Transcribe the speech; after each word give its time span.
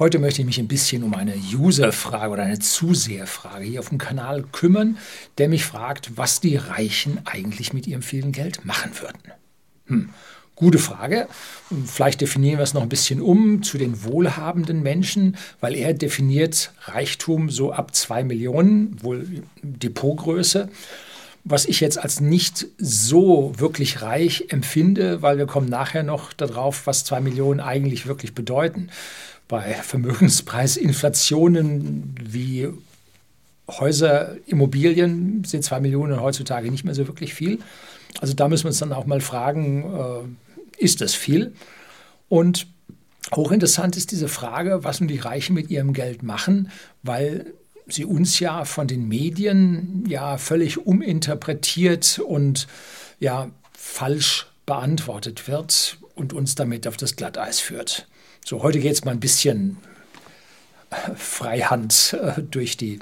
Heute 0.00 0.18
möchte 0.18 0.40
ich 0.40 0.46
mich 0.46 0.58
ein 0.58 0.66
bisschen 0.66 1.02
um 1.02 1.12
eine 1.12 1.34
User-Frage 1.52 2.32
oder 2.32 2.44
eine 2.44 2.58
Zuseherfrage 2.58 3.66
hier 3.66 3.80
auf 3.80 3.90
dem 3.90 3.98
Kanal 3.98 4.44
kümmern, 4.50 4.96
der 5.36 5.50
mich 5.50 5.66
fragt, 5.66 6.16
was 6.16 6.40
die 6.40 6.56
Reichen 6.56 7.20
eigentlich 7.26 7.74
mit 7.74 7.86
ihrem 7.86 8.00
vielen 8.00 8.32
Geld 8.32 8.64
machen 8.64 8.92
würden. 8.98 9.20
Hm. 9.88 10.08
Gute 10.54 10.78
Frage. 10.78 11.28
Vielleicht 11.84 12.22
definieren 12.22 12.58
wir 12.58 12.62
es 12.62 12.72
noch 12.72 12.80
ein 12.80 12.88
bisschen 12.88 13.20
um 13.20 13.62
zu 13.62 13.76
den 13.76 14.02
wohlhabenden 14.02 14.82
Menschen, 14.82 15.36
weil 15.60 15.74
er 15.74 15.92
definiert 15.92 16.72
Reichtum 16.84 17.50
so 17.50 17.70
ab 17.70 17.94
zwei 17.94 18.24
Millionen, 18.24 19.02
wohl 19.02 19.42
Depotgröße 19.62 20.70
was 21.44 21.64
ich 21.64 21.80
jetzt 21.80 21.98
als 21.98 22.20
nicht 22.20 22.66
so 22.76 23.52
wirklich 23.56 24.02
reich 24.02 24.46
empfinde, 24.50 25.22
weil 25.22 25.38
wir 25.38 25.46
kommen 25.46 25.68
nachher 25.68 26.02
noch 26.02 26.32
darauf, 26.32 26.86
was 26.86 27.04
zwei 27.04 27.20
Millionen 27.20 27.60
eigentlich 27.60 28.06
wirklich 28.06 28.34
bedeuten. 28.34 28.90
Bei 29.50 29.74
Vermögenspreisinflationen 29.74 32.14
wie 32.22 32.68
Häuser, 33.68 34.36
Immobilien 34.46 35.42
sind 35.42 35.64
zwei 35.64 35.80
Millionen 35.80 36.20
heutzutage 36.20 36.70
nicht 36.70 36.84
mehr 36.84 36.94
so 36.94 37.08
wirklich 37.08 37.34
viel. 37.34 37.58
Also 38.20 38.34
da 38.34 38.46
müssen 38.46 38.62
wir 38.64 38.68
uns 38.68 38.78
dann 38.78 38.92
auch 38.92 39.06
mal 39.06 39.20
fragen, 39.20 39.92
äh, 39.92 40.84
ist 40.84 41.00
das 41.00 41.14
viel? 41.14 41.52
Und 42.28 42.68
hochinteressant 43.34 43.96
ist 43.96 44.12
diese 44.12 44.28
Frage, 44.28 44.84
was 44.84 45.00
nun 45.00 45.08
die 45.08 45.18
Reichen 45.18 45.54
mit 45.54 45.68
ihrem 45.68 45.94
Geld 45.94 46.22
machen, 46.22 46.70
weil 47.02 47.46
sie 47.88 48.04
uns 48.04 48.38
ja 48.38 48.64
von 48.64 48.86
den 48.86 49.08
Medien 49.08 50.04
ja 50.06 50.38
völlig 50.38 50.86
uminterpretiert 50.86 52.20
und 52.20 52.68
ja 53.18 53.50
falsch 53.72 54.46
beantwortet 54.64 55.48
wird 55.48 55.98
und 56.14 56.32
uns 56.32 56.54
damit 56.54 56.86
auf 56.86 56.96
das 56.96 57.16
Glatteis 57.16 57.58
führt. 57.58 58.06
So, 58.44 58.62
heute 58.62 58.80
geht 58.80 58.92
es 58.92 59.04
mal 59.04 59.12
ein 59.12 59.20
bisschen 59.20 59.76
äh, 60.90 61.14
freihand 61.14 62.16
äh, 62.20 62.42
durch 62.42 62.76
die 62.76 62.98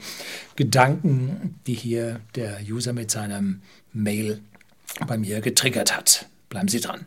Gedanken, 0.56 1.58
die 1.66 1.74
hier 1.74 2.20
der 2.34 2.58
User 2.68 2.92
mit 2.92 3.10
seinem 3.10 3.62
Mail 3.92 4.40
bei 5.06 5.16
mir 5.16 5.40
getriggert 5.40 5.96
hat. 5.96 6.26
Bleiben 6.48 6.68
Sie 6.68 6.80
dran. 6.80 7.06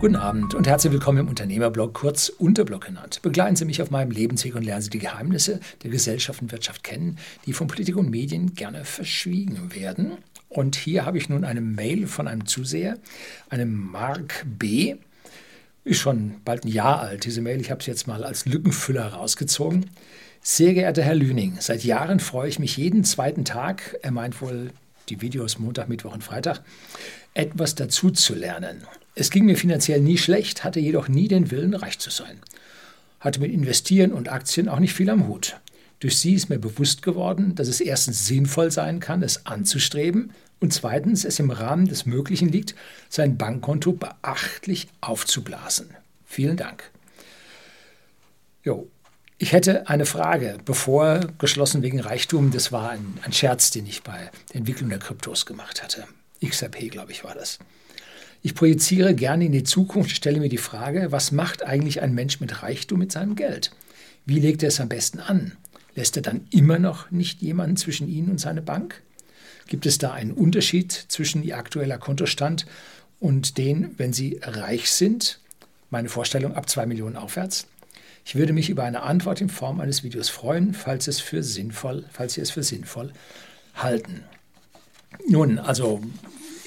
Guten 0.00 0.16
Abend 0.16 0.54
und 0.54 0.66
herzlich 0.66 0.94
willkommen 0.94 1.18
im 1.18 1.28
Unternehmerblog, 1.28 1.92
kurz 1.92 2.30
Unterblog 2.30 2.86
genannt. 2.86 3.20
Begleiten 3.20 3.56
Sie 3.56 3.66
mich 3.66 3.82
auf 3.82 3.90
meinem 3.90 4.10
Lebensweg 4.10 4.54
und 4.54 4.62
lernen 4.62 4.80
Sie 4.80 4.88
die 4.88 4.98
Geheimnisse 4.98 5.60
der 5.82 5.90
Gesellschaft 5.90 6.40
und 6.40 6.52
Wirtschaft 6.52 6.82
kennen, 6.82 7.18
die 7.44 7.52
von 7.52 7.66
Politik 7.66 7.96
und 7.96 8.08
Medien 8.08 8.54
gerne 8.54 8.86
verschwiegen 8.86 9.74
werden. 9.74 10.12
Und 10.50 10.74
hier 10.74 11.06
habe 11.06 11.16
ich 11.16 11.28
nun 11.28 11.44
eine 11.44 11.60
Mail 11.60 12.08
von 12.08 12.26
einem 12.26 12.44
Zuseher, 12.44 12.98
einem 13.48 13.72
Mark 13.72 14.44
B. 14.44 14.96
Ist 15.84 16.00
schon 16.00 16.40
bald 16.44 16.64
ein 16.64 16.68
Jahr 16.68 17.00
alt, 17.00 17.24
diese 17.24 17.40
Mail. 17.40 17.60
Ich 17.60 17.70
habe 17.70 17.80
es 17.80 17.86
jetzt 17.86 18.08
mal 18.08 18.24
als 18.24 18.46
Lückenfüller 18.46 19.06
rausgezogen. 19.06 19.86
Sehr 20.42 20.74
geehrter 20.74 21.02
Herr 21.02 21.14
Lüning, 21.14 21.56
seit 21.60 21.84
Jahren 21.84 22.18
freue 22.18 22.48
ich 22.48 22.58
mich 22.58 22.76
jeden 22.76 23.04
zweiten 23.04 23.44
Tag, 23.44 23.96
er 24.02 24.10
meint 24.10 24.40
wohl 24.40 24.72
die 25.10 25.20
Videos 25.20 25.58
Montag, 25.58 25.88
Mittwoch 25.88 26.14
und 26.14 26.24
Freitag, 26.24 26.62
etwas 27.34 27.74
dazu 27.74 28.10
zu 28.10 28.34
lernen. 28.34 28.84
Es 29.14 29.30
ging 29.30 29.44
mir 29.44 29.56
finanziell 29.56 30.00
nie 30.00 30.16
schlecht, 30.16 30.64
hatte 30.64 30.80
jedoch 30.80 31.08
nie 31.08 31.28
den 31.28 31.50
Willen, 31.50 31.74
reich 31.74 31.98
zu 31.98 32.10
sein. 32.10 32.40
Hatte 33.20 33.40
mit 33.40 33.52
Investieren 33.52 34.12
und 34.12 34.32
Aktien 34.32 34.68
auch 34.68 34.78
nicht 34.78 34.94
viel 34.94 35.10
am 35.10 35.28
Hut. 35.28 35.60
Durch 36.00 36.18
sie 36.18 36.34
ist 36.34 36.48
mir 36.48 36.58
bewusst 36.58 37.02
geworden, 37.02 37.54
dass 37.54 37.68
es 37.68 37.80
erstens 37.80 38.26
sinnvoll 38.26 38.70
sein 38.70 39.00
kann, 39.00 39.22
es 39.22 39.46
anzustreben 39.46 40.32
und 40.58 40.72
zweitens 40.72 41.24
es 41.24 41.38
im 41.38 41.50
Rahmen 41.50 41.86
des 41.86 42.06
Möglichen 42.06 42.48
liegt, 42.48 42.74
sein 43.08 43.36
Bankkonto 43.36 43.92
beachtlich 43.92 44.88
aufzublasen. 45.00 45.94
Vielen 46.24 46.56
Dank. 46.56 46.90
Jo, 48.64 48.88
ich 49.36 49.52
hätte 49.52 49.88
eine 49.88 50.04
Frage, 50.04 50.58
bevor 50.64 51.20
geschlossen 51.38 51.82
wegen 51.82 52.00
Reichtum. 52.00 52.50
Das 52.50 52.72
war 52.72 52.90
ein, 52.90 53.18
ein 53.22 53.32
Scherz, 53.32 53.70
den 53.70 53.86
ich 53.86 54.02
bei 54.02 54.30
der 54.50 54.56
Entwicklung 54.56 54.90
der 54.90 54.98
Kryptos 54.98 55.46
gemacht 55.46 55.82
hatte. 55.82 56.04
XRP, 56.44 56.90
glaube 56.90 57.12
ich, 57.12 57.24
war 57.24 57.34
das. 57.34 57.58
Ich 58.42 58.54
projiziere 58.54 59.14
gerne 59.14 59.46
in 59.46 59.52
die 59.52 59.64
Zukunft, 59.64 60.10
stelle 60.10 60.40
mir 60.40 60.48
die 60.48 60.58
Frage, 60.58 61.12
was 61.12 61.32
macht 61.32 61.62
eigentlich 61.62 62.00
ein 62.00 62.14
Mensch 62.14 62.40
mit 62.40 62.62
Reichtum 62.62 62.98
mit 62.98 63.12
seinem 63.12 63.34
Geld? 63.34 63.70
Wie 64.24 64.38
legt 64.40 64.62
er 64.62 64.68
es 64.68 64.80
am 64.80 64.88
besten 64.88 65.20
an? 65.20 65.56
Lässt 65.94 66.16
er 66.16 66.22
dann 66.22 66.46
immer 66.50 66.78
noch 66.78 67.10
nicht 67.10 67.42
jemanden 67.42 67.76
zwischen 67.76 68.08
ihn 68.08 68.30
und 68.30 68.38
seine 68.38 68.62
Bank? 68.62 69.02
Gibt 69.66 69.86
es 69.86 69.98
da 69.98 70.12
einen 70.12 70.32
Unterschied 70.32 70.92
zwischen 70.92 71.42
Ihr 71.42 71.56
aktueller 71.56 71.98
Kontostand 71.98 72.66
und 73.20 73.58
den, 73.58 73.94
wenn 73.98 74.12
Sie 74.12 74.40
reich 74.42 74.90
sind? 74.90 75.38
Meine 75.90 76.08
Vorstellung 76.08 76.54
ab 76.54 76.68
2 76.68 76.86
Millionen 76.86 77.16
aufwärts. 77.16 77.66
Ich 78.24 78.36
würde 78.36 78.52
mich 78.52 78.70
über 78.70 78.84
eine 78.84 79.02
Antwort 79.02 79.40
in 79.40 79.48
Form 79.48 79.80
eines 79.80 80.02
Videos 80.02 80.28
freuen, 80.28 80.74
falls, 80.74 81.08
es 81.08 81.20
für 81.20 81.42
sinnvoll, 81.42 82.04
falls 82.12 82.34
Sie 82.34 82.40
es 82.40 82.50
für 82.50 82.62
sinnvoll 82.62 83.12
halten. 83.74 84.22
Nun, 85.28 85.58
also 85.58 86.00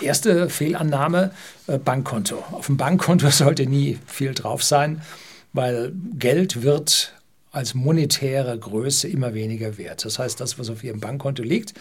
erste 0.01 0.49
Fehlannahme, 0.49 1.31
äh, 1.67 1.77
Bankkonto. 1.77 2.43
Auf 2.51 2.67
dem 2.67 2.77
Bankkonto 2.77 3.29
sollte 3.31 3.65
nie 3.65 3.99
viel 4.05 4.33
drauf 4.33 4.63
sein, 4.63 5.01
weil 5.53 5.93
Geld 6.17 6.63
wird 6.63 7.13
als 7.53 7.75
monetäre 7.75 8.57
Größe 8.57 9.07
immer 9.07 9.33
weniger 9.35 9.77
wert. 9.77 10.03
Das 10.03 10.19
heißt, 10.19 10.39
das, 10.41 10.57
was 10.57 10.69
auf 10.69 10.83
Ihrem 10.83 10.99
Bankkonto 10.99 11.43
liegt, 11.43 11.75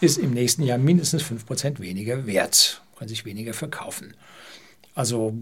ist 0.00 0.18
im 0.18 0.32
nächsten 0.32 0.62
Jahr 0.62 0.78
mindestens 0.78 1.22
5% 1.22 1.80
weniger 1.80 2.26
wert, 2.26 2.82
kann 2.98 3.08
sich 3.08 3.24
weniger 3.24 3.54
verkaufen. 3.54 4.14
Also 4.94 5.34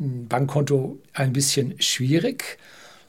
ein 0.00 0.28
Bankkonto 0.28 0.98
ein 1.12 1.32
bisschen 1.32 1.74
schwierig 1.82 2.58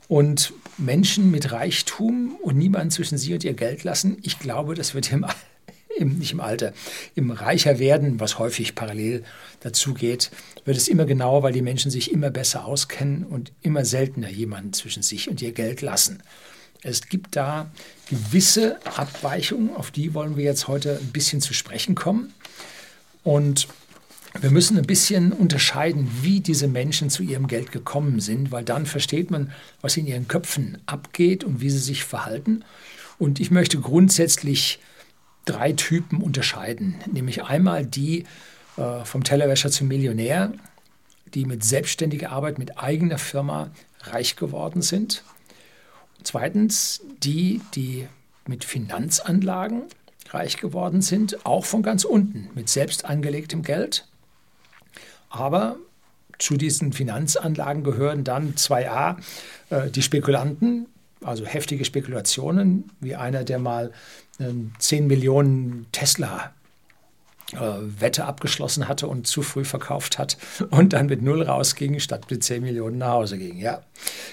und 0.08 0.52
Menschen 0.78 1.30
mit 1.30 1.52
Reichtum 1.52 2.36
und 2.42 2.57
niemand 2.57 2.92
zwischen 2.92 3.19
sie 3.19 3.34
und 3.36 3.44
ihr 3.44 3.53
Geld 3.53 3.84
lassen, 3.84 4.18
ich 4.24 4.40
glaube, 4.40 4.74
das 4.74 4.96
wird 4.96 5.12
im 5.12 5.25
im, 5.97 6.17
nicht 6.19 6.31
im 6.31 6.39
Alter, 6.39 6.73
im 7.16 7.31
reicher 7.31 7.79
werden, 7.79 8.19
was 8.19 8.39
häufig 8.39 8.75
parallel 8.75 9.23
dazu 9.61 9.94
geht, 9.94 10.31
wird 10.66 10.78
es 10.78 10.88
immer 10.88 11.06
genauer, 11.06 11.44
weil 11.44 11.53
die 11.53 11.61
Menschen 11.61 11.91
sich 11.91 12.11
immer 12.11 12.29
besser 12.29 12.66
auskennen 12.66 13.23
und 13.23 13.51
immer 13.61 13.85
seltener 13.85 14.29
jemanden 14.29 14.73
zwischen 14.73 15.03
sich 15.03 15.29
und 15.29 15.41
ihr 15.41 15.51
Geld 15.51 15.81
lassen. 15.81 16.22
Es 16.81 17.09
gibt 17.09 17.35
da 17.35 17.72
gewisse 18.09 18.78
Abweichungen, 18.85 19.75
auf 19.75 19.89
die 19.89 20.13
wollen 20.13 20.38
wir 20.38 20.44
jetzt 20.44 20.67
heute 20.67 21.00
ein 21.01 21.11
bisschen 21.11 21.41
zu 21.41 21.53
sprechen 21.53 21.95
kommen. 21.95 22.31
Und 23.23 23.67
wir 24.39 24.51
müssen 24.51 24.77
ein 24.77 24.85
bisschen 24.85 25.31
unterscheiden, 25.31 26.09
wie 26.22 26.41
diese 26.41 26.67
Menschen 26.67 27.09
zu 27.09 27.23
ihrem 27.23 27.47
Geld 27.47 27.72
gekommen 27.72 28.19
sind, 28.19 28.51
weil 28.51 28.63
dann 28.63 28.85
versteht 28.85 29.31
man, 29.31 29.51
was 29.81 29.97
in 29.97 30.06
ihren 30.06 30.27
Köpfen 30.27 30.77
abgeht 30.85 31.44
und 31.44 31.62
wie 31.62 31.69
sie 31.69 31.79
sich 31.79 32.03
verhalten. 32.03 32.63
Und 33.17 33.39
ich 33.39 33.50
möchte 33.50 33.79
grundsätzlich 33.79 34.79
drei 35.45 35.72
Typen 35.73 36.22
unterscheiden. 36.22 36.95
Nämlich 37.11 37.44
einmal 37.44 37.85
die 37.85 38.25
äh, 38.78 39.06
vom 39.06 39.23
Tellerwäscher 39.23 39.72
zum 39.72 39.88
Millionär, 39.88 40.53
die 41.33 41.45
mit 41.45 41.63
selbstständiger 41.63 42.31
Arbeit, 42.31 42.59
mit 42.59 42.78
eigener 42.79 43.17
Firma 43.17 43.72
reich 44.01 44.35
geworden 44.35 44.81
sind. 44.81 45.23
Zweitens 46.23 47.01
die, 47.23 47.61
die 47.75 48.07
mit 48.47 48.63
Finanzanlagen 48.63 49.83
reich 50.29 50.57
geworden 50.57 51.01
sind, 51.01 51.45
auch 51.45 51.66
von 51.66 51.83
ganz 51.83 52.03
unten, 52.03 52.50
mit 52.56 52.69
selbst 52.69 53.06
angelegtem 53.06 53.62
Geld. 53.62 54.07
Aber 55.29 55.77
zu 56.39 56.57
diesen 56.57 56.94
Finanzanlagen 56.94 57.83
gehören 57.83 58.23
dann 58.23 58.56
2a 58.56 59.17
äh, 59.69 59.89
die 59.89 60.01
Spekulanten, 60.01 60.88
also 61.25 61.46
heftige 61.46 61.86
Spekulationen, 61.86 62.91
wie 63.00 63.16
einer, 63.16 63.44
der 63.44 63.59
mal 63.59 63.91
10 64.38 65.00
ähm, 65.00 65.08
Millionen 65.08 65.88
Tesla 65.91 66.53
äh, 67.53 67.58
Wette 67.58 68.25
abgeschlossen 68.25 68.88
hatte 68.88 69.08
und 69.08 69.28
zu 69.28 69.41
früh 69.41 69.66
verkauft 69.66 70.18
hat 70.18 70.38
und 70.72 70.94
dann 70.94 71.08
mit 71.08 71.22
null 71.22 71.44
rausging, 71.44 72.00
statt 72.00 72.30
mit 72.30 72.44
10 72.44 72.63
Millionen 72.63 72.98
nach 72.98 73.12
Hause 73.12 73.38
ging. 73.38 73.57
Ja, 73.57 73.81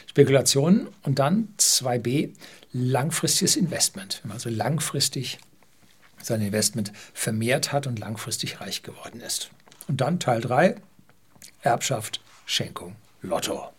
Spekulationen 0.06 0.88
und 1.02 1.18
dann 1.18 1.48
2b, 1.58 2.30
langfristiges 2.72 3.56
Investment. 3.56 4.20
Wenn 4.22 4.28
man 4.28 4.36
also 4.36 4.48
langfristig 4.48 5.38
sein 6.22 6.40
Investment 6.40 6.92
vermehrt 7.12 7.72
hat 7.72 7.86
und 7.86 7.98
langfristig 7.98 8.60
reich 8.60 8.82
geworden 8.82 9.20
ist. 9.20 9.50
Und 9.88 10.00
dann 10.00 10.20
Teil 10.20 10.40
3, 10.40 10.76
Erbschaft, 11.62 12.20
Schenkung, 12.46 12.96
Lotto. 13.22 13.72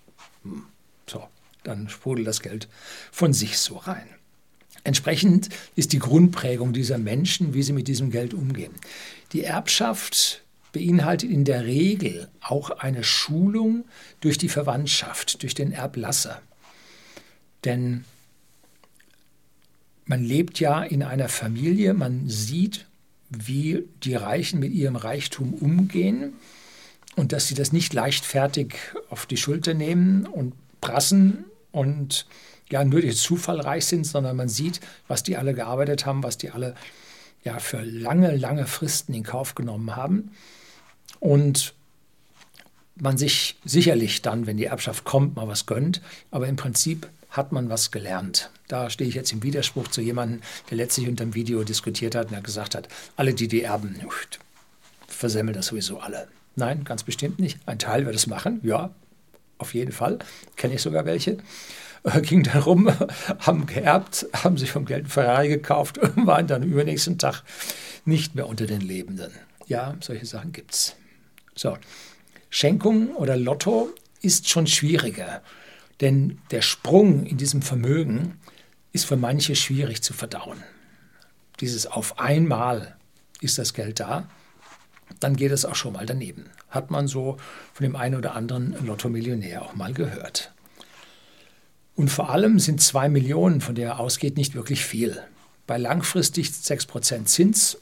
Hm. 0.44 0.66
So, 1.07 1.27
dann 1.63 1.89
sprudelt 1.89 2.27
das 2.27 2.42
Geld 2.42 2.68
von 3.12 3.33
sich 3.33 3.57
so 3.57 3.77
rein. 3.77 4.07
Entsprechend 4.83 5.50
ist 5.75 5.94
die 5.94 6.00
Grundprägung 6.00 6.74
dieser 6.74 6.98
Menschen, 6.98 7.54
wie 7.54 7.63
sie 7.63 7.74
mit 7.74 7.88
diesem 7.88 8.12
Geld 8.12 8.33
umgehen. 8.33 8.74
Die 9.31 9.44
Erbschaft 9.44 10.44
beinhaltet 10.74 11.30
in 11.30 11.45
der 11.45 11.65
Regel 11.65 12.27
auch 12.42 12.71
eine 12.71 13.04
Schulung 13.04 13.86
durch 14.19 14.38
die 14.38 14.50
Verwandtschaft, 14.50 15.42
durch 15.44 15.54
den 15.54 15.71
Erblasser. 15.71 16.42
Denn 17.63 18.04
man 20.06 20.24
lebt 20.24 20.59
ja 20.59 20.83
in 20.83 21.01
einer 21.01 21.30
Familie, 21.30 21.94
man 21.94 22.27
sieht, 22.27 22.86
wie 23.30 23.86
die 24.04 24.16
Reichen 24.16 24.59
mit 24.59 24.74
ihrem 24.74 24.95
Reichtum 24.95 25.54
umgehen. 25.54 26.33
und 27.16 27.31
dass 27.31 27.48
sie 27.48 27.54
das 27.54 27.71
nicht 27.71 27.94
leichtfertig 27.94 28.74
auf 29.12 29.27
die 29.27 29.38
Schulter 29.38 29.75
nehmen 29.75 30.25
und 30.25 30.54
prassen 30.81 31.45
und 31.73 32.25
ja 32.71 32.85
nur 32.85 33.01
durch 33.01 33.17
Zufall 33.17 33.59
reich 33.59 33.85
sind, 33.85 34.05
sondern 34.07 34.37
man 34.37 34.47
sieht, 34.47 34.79
was 35.09 35.23
die 35.23 35.35
alle 35.35 35.53
gearbeitet 35.53 36.05
haben, 36.05 36.23
was 36.23 36.37
die 36.37 36.51
alle 36.51 36.75
ja 37.43 37.59
für 37.59 37.81
lange, 37.81 38.33
lange 38.37 38.65
Fristen 38.65 39.13
in 39.13 39.23
Kauf 39.23 39.53
genommen 39.55 39.97
haben. 39.97 40.31
Und 41.19 41.73
man 42.95 43.17
sich 43.17 43.57
sicherlich 43.65 44.21
dann, 44.21 44.47
wenn 44.47 44.57
die 44.57 44.65
Erbschaft 44.65 45.03
kommt, 45.03 45.35
mal 45.35 45.47
was 45.47 45.65
gönnt, 45.65 46.01
aber 46.31 46.47
im 46.47 46.55
Prinzip 46.55 47.09
hat 47.29 47.51
man 47.51 47.69
was 47.69 47.91
gelernt. 47.91 48.51
Da 48.67 48.89
stehe 48.89 49.09
ich 49.09 49.15
jetzt 49.15 49.33
im 49.33 49.41
Widerspruch 49.41 49.87
zu 49.87 50.01
jemandem, 50.01 50.41
der 50.69 50.77
letztlich 50.77 51.07
unter 51.07 51.25
dem 51.25 51.33
Video 51.33 51.63
diskutiert 51.63 52.15
hat 52.15 52.27
und 52.27 52.33
er 52.33 52.41
gesagt 52.41 52.75
hat, 52.75 52.87
alle, 53.17 53.33
die 53.33 53.47
die 53.47 53.63
erben, 53.63 53.99
versemmeln 55.07 55.55
das 55.55 55.67
sowieso 55.67 55.99
alle. 55.99 56.27
Nein, 56.55 56.83
ganz 56.83 57.03
bestimmt 57.03 57.39
nicht. 57.39 57.57
Ein 57.65 57.79
Teil 57.79 58.05
wird 58.05 58.15
es 58.15 58.27
machen, 58.27 58.59
ja, 58.63 58.91
auf 59.63 59.74
jeden 59.74 59.94
Fall. 59.94 60.19
Kenne 60.57 60.75
ich 60.75 60.81
sogar 60.81 61.06
welche. 61.06 61.38
Äh, 62.04 62.19
ging 62.21 62.44
darum, 62.44 62.92
haben 63.39 63.65
geerbt, 63.65 64.27
haben 64.33 64.57
sich 64.57 64.71
vom 64.71 64.86
Geld 64.86 65.04
einen 65.04 65.10
Ferrari 65.10 65.48
gekauft 65.48 65.98
und 65.98 66.27
waren 66.27 66.48
dann 66.48 66.63
übernächsten 66.63 67.18
Tag 67.18 67.44
nicht 68.04 68.36
mehr 68.36 68.48
unter 68.48 68.68
den 68.68 68.81
Lebenden. 68.81 69.31
Ja, 69.68 69.95
solche 70.01 70.25
Sachen 70.25 70.51
gibt 70.51 70.74
es. 70.74 70.95
So, 71.56 71.77
Schenkung 72.50 73.15
oder 73.15 73.38
Lotto 73.38 73.89
ist 74.21 74.50
schon 74.50 74.68
schwieriger, 74.68 75.42
denn 76.01 76.39
der 76.51 76.62
Sprung 76.62 77.25
in 77.25 77.38
diesem 77.38 77.62
Vermögen 77.62 78.38
ist 78.92 79.06
für 79.06 79.16
manche 79.16 79.56
schwierig 79.56 80.04
zu 80.04 80.13
verdauen. 80.13 80.62
Dieses 81.62 81.88
auf 81.88 82.19
einmal 82.19 82.98
ist 83.39 83.57
das 83.57 83.74
Geld 83.74 84.01
da, 84.01 84.27
dann 85.19 85.36
geht 85.36 85.51
es 85.51 85.65
auch 85.65 85.75
schon 85.75 85.94
mal 85.94 86.06
daneben. 86.06 86.50
Hat 86.69 86.92
man 86.92 87.07
so 87.07 87.38
von 87.74 87.83
dem 87.83 87.95
einen 87.95 88.15
oder 88.15 88.36
anderen 88.36 88.75
Lotto-Millionär 88.86 89.62
auch 89.62 89.75
mal 89.75 89.94
gehört. 89.94 90.51
Und 91.95 92.10
vor 92.10 92.30
allem 92.30 92.60
sind 92.60 92.81
zwei 92.81 93.10
Millionen, 93.10 93.62
von 93.62 93.75
der 93.75 93.89
er 93.89 94.00
ausgeht, 94.00 94.38
nicht 94.38 94.56
wirklich 94.56 94.83
viel. 94.83 95.21
Bei 95.68 95.77
langfristig 95.77 96.48
6% 96.48 97.25
Zins 97.25 97.77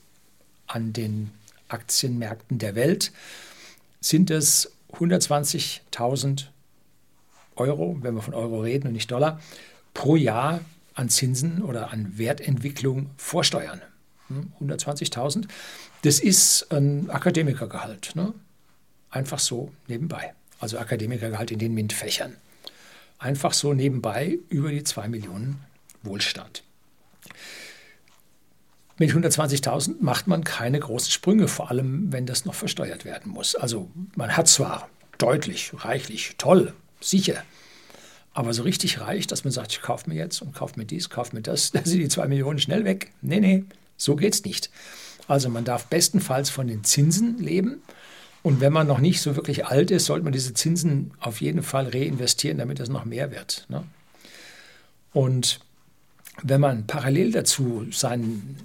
an 0.67 0.93
den 0.93 1.31
Aktienmärkten 1.69 2.59
der 2.59 2.75
Welt 2.75 3.11
sind 4.01 4.29
es 4.29 4.71
120.000 4.93 6.45
Euro, 7.55 7.97
wenn 8.01 8.15
wir 8.15 8.21
von 8.21 8.33
Euro 8.33 8.61
reden 8.61 8.87
und 8.87 8.93
nicht 8.93 9.11
Dollar, 9.11 9.39
pro 9.93 10.15
Jahr 10.15 10.61
an 10.93 11.09
Zinsen 11.09 11.61
oder 11.61 11.91
an 11.91 12.17
Wertentwicklung 12.17 13.09
vorsteuern. 13.17 13.81
120.000. 14.59 15.35
Hm, 15.35 15.47
das 16.03 16.19
ist 16.19 16.71
ein 16.71 17.09
Akademikergehalt. 17.09 18.15
Ne? 18.15 18.33
Einfach 19.09 19.39
so 19.39 19.71
nebenbei. 19.87 20.33
Also 20.59 20.77
Akademikergehalt 20.77 21.51
in 21.51 21.59
den 21.59 21.73
MINT-Fächern 21.73 22.35
einfach 23.21 23.53
so 23.53 23.73
nebenbei 23.73 24.39
über 24.49 24.71
die 24.71 24.83
2 24.83 25.07
Millionen 25.07 25.59
Wohlstand. 26.03 26.63
Mit 28.97 29.11
120.000 29.11 29.95
macht 29.99 30.27
man 30.27 30.43
keine 30.43 30.79
großen 30.79 31.11
Sprünge, 31.11 31.47
vor 31.47 31.71
allem 31.71 32.11
wenn 32.11 32.25
das 32.25 32.45
noch 32.45 32.53
versteuert 32.55 33.05
werden 33.05 33.31
muss. 33.31 33.55
Also 33.55 33.89
man 34.15 34.35
hat 34.35 34.47
zwar 34.47 34.89
deutlich, 35.17 35.71
reichlich, 35.75 36.35
toll, 36.37 36.73
sicher, 36.99 37.43
aber 38.33 38.53
so 38.53 38.63
richtig 38.63 38.99
reich, 39.01 39.27
dass 39.27 39.43
man 39.43 39.51
sagt, 39.51 39.71
ich 39.71 39.81
kaufe 39.81 40.09
mir 40.09 40.15
jetzt 40.15 40.41
und 40.41 40.53
kaufe 40.53 40.77
mir 40.79 40.85
dies, 40.85 41.09
kaufe 41.09 41.35
mir 41.35 41.41
das, 41.41 41.71
da 41.71 41.81
sind 41.83 41.99
die 41.99 42.09
2 42.09 42.27
Millionen 42.27 42.59
schnell 42.59 42.85
weg. 42.85 43.11
Nee, 43.21 43.39
nee, 43.39 43.63
so 44.03 44.15
geht's 44.15 44.43
nicht. 44.43 44.69
Also 45.27 45.49
man 45.49 45.63
darf 45.63 45.85
bestenfalls 45.85 46.49
von 46.49 46.67
den 46.67 46.83
Zinsen 46.83 47.37
leben 47.37 47.81
und 48.43 48.59
wenn 48.59 48.73
man 48.73 48.87
noch 48.87 48.99
nicht 48.99 49.21
so 49.21 49.35
wirklich 49.35 49.65
alt 49.65 49.91
ist, 49.91 50.05
sollte 50.05 50.23
man 50.23 50.33
diese 50.33 50.53
Zinsen 50.53 51.11
auf 51.19 51.41
jeden 51.41 51.63
Fall 51.63 51.87
reinvestieren, 51.87 52.57
damit 52.57 52.79
das 52.79 52.89
noch 52.89 53.05
mehr 53.05 53.31
wird. 53.31 53.65
Ne? 53.69 53.83
Und 55.13 55.59
wenn 56.41 56.61
man 56.61 56.87
parallel 56.87 57.31
dazu 57.31 57.85
seinen 57.91 58.57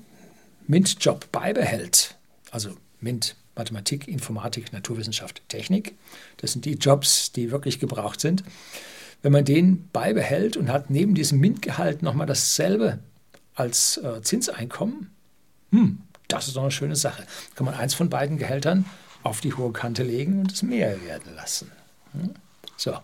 MINT-Job 0.66 1.30
beibehält, 1.30 2.16
also 2.50 2.70
MINT, 3.00 3.36
Mathematik, 3.54 4.08
Informatik, 4.08 4.72
Naturwissenschaft, 4.72 5.42
Technik, 5.48 5.94
das 6.38 6.52
sind 6.52 6.64
die 6.64 6.74
Jobs, 6.74 7.32
die 7.32 7.50
wirklich 7.50 7.78
gebraucht 7.78 8.20
sind, 8.20 8.44
wenn 9.22 9.32
man 9.32 9.44
den 9.44 9.88
beibehält 9.92 10.56
und 10.56 10.70
hat 10.70 10.90
neben 10.90 11.14
diesem 11.14 11.38
MINT-Gehalt 11.40 12.02
nochmal 12.02 12.26
dasselbe 12.26 12.98
als 13.54 13.98
äh, 13.98 14.22
Zinseinkommen, 14.22 15.10
hm, 15.70 16.02
das 16.28 16.48
ist 16.48 16.56
doch 16.56 16.62
eine 16.62 16.70
schöne 16.70 16.96
Sache. 16.96 17.26
Kann 17.54 17.66
man 17.66 17.74
eins 17.74 17.94
von 17.94 18.10
beiden 18.10 18.38
Gehältern 18.38 18.84
auf 19.22 19.40
die 19.40 19.54
hohe 19.54 19.72
Kante 19.72 20.02
legen 20.02 20.40
und 20.40 20.52
es 20.52 20.62
mehr 20.62 21.02
werden 21.02 21.34
lassen. 21.34 21.70
Hm? 22.12 22.34
So. 22.76 22.98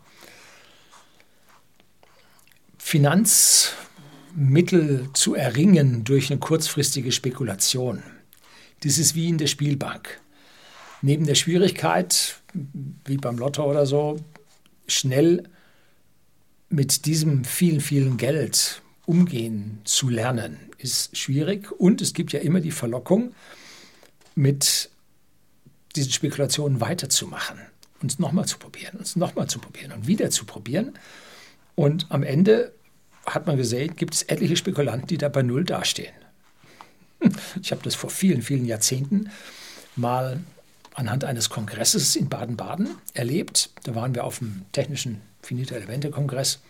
Finanzmittel 2.78 5.10
zu 5.12 5.34
erringen 5.34 6.04
durch 6.04 6.30
eine 6.30 6.40
kurzfristige 6.40 7.12
Spekulation. 7.12 8.02
Das 8.82 8.98
ist 8.98 9.14
wie 9.14 9.28
in 9.28 9.38
der 9.38 9.46
Spielbank. 9.46 10.20
Neben 11.00 11.26
der 11.26 11.34
Schwierigkeit, 11.34 12.40
wie 13.04 13.16
beim 13.16 13.38
Lotto 13.38 13.64
oder 13.64 13.86
so, 13.86 14.18
schnell 14.86 15.44
mit 16.68 17.06
diesem 17.06 17.44
vielen, 17.44 17.80
vielen 17.80 18.16
Geld 18.16 18.82
umgehen 19.06 19.80
zu 19.84 20.08
lernen, 20.08 20.58
ist 20.82 21.16
schwierig. 21.16 21.70
Und 21.72 22.02
es 22.02 22.14
gibt 22.14 22.32
ja 22.32 22.40
immer 22.40 22.60
die 22.60 22.70
Verlockung, 22.70 23.34
mit 24.34 24.90
diese 25.94 26.10
Spekulationen 26.10 26.80
weiterzumachen, 26.80 27.60
uns 28.02 28.18
nochmal 28.18 28.46
zu 28.46 28.58
probieren, 28.58 28.98
uns 28.98 29.16
nochmal 29.16 29.48
zu 29.48 29.58
probieren 29.58 29.92
und 29.92 30.06
wieder 30.06 30.30
zu 30.30 30.44
probieren. 30.44 30.98
Und 31.74 32.06
am 32.10 32.22
Ende 32.22 32.72
hat 33.26 33.46
man 33.46 33.56
gesehen, 33.56 33.94
gibt 33.96 34.14
es 34.14 34.22
etliche 34.24 34.56
Spekulanten, 34.56 35.06
die 35.06 35.18
da 35.18 35.28
bei 35.28 35.42
Null 35.42 35.64
dastehen. 35.64 36.14
Ich 37.60 37.70
habe 37.70 37.82
das 37.82 37.94
vor 37.94 38.10
vielen, 38.10 38.42
vielen 38.42 38.64
Jahrzehnten 38.64 39.30
mal 39.94 40.40
anhand 40.94 41.24
eines 41.24 41.50
Kongresses 41.50 42.16
in 42.16 42.28
Baden-Baden 42.28 42.96
erlebt. 43.14 43.70
Da 43.84 43.94
waren 43.94 44.14
wir 44.14 44.24
auf 44.24 44.38
dem 44.38 44.64
technischen 44.72 45.20
Finite-Elemente-Kongress 45.42 46.60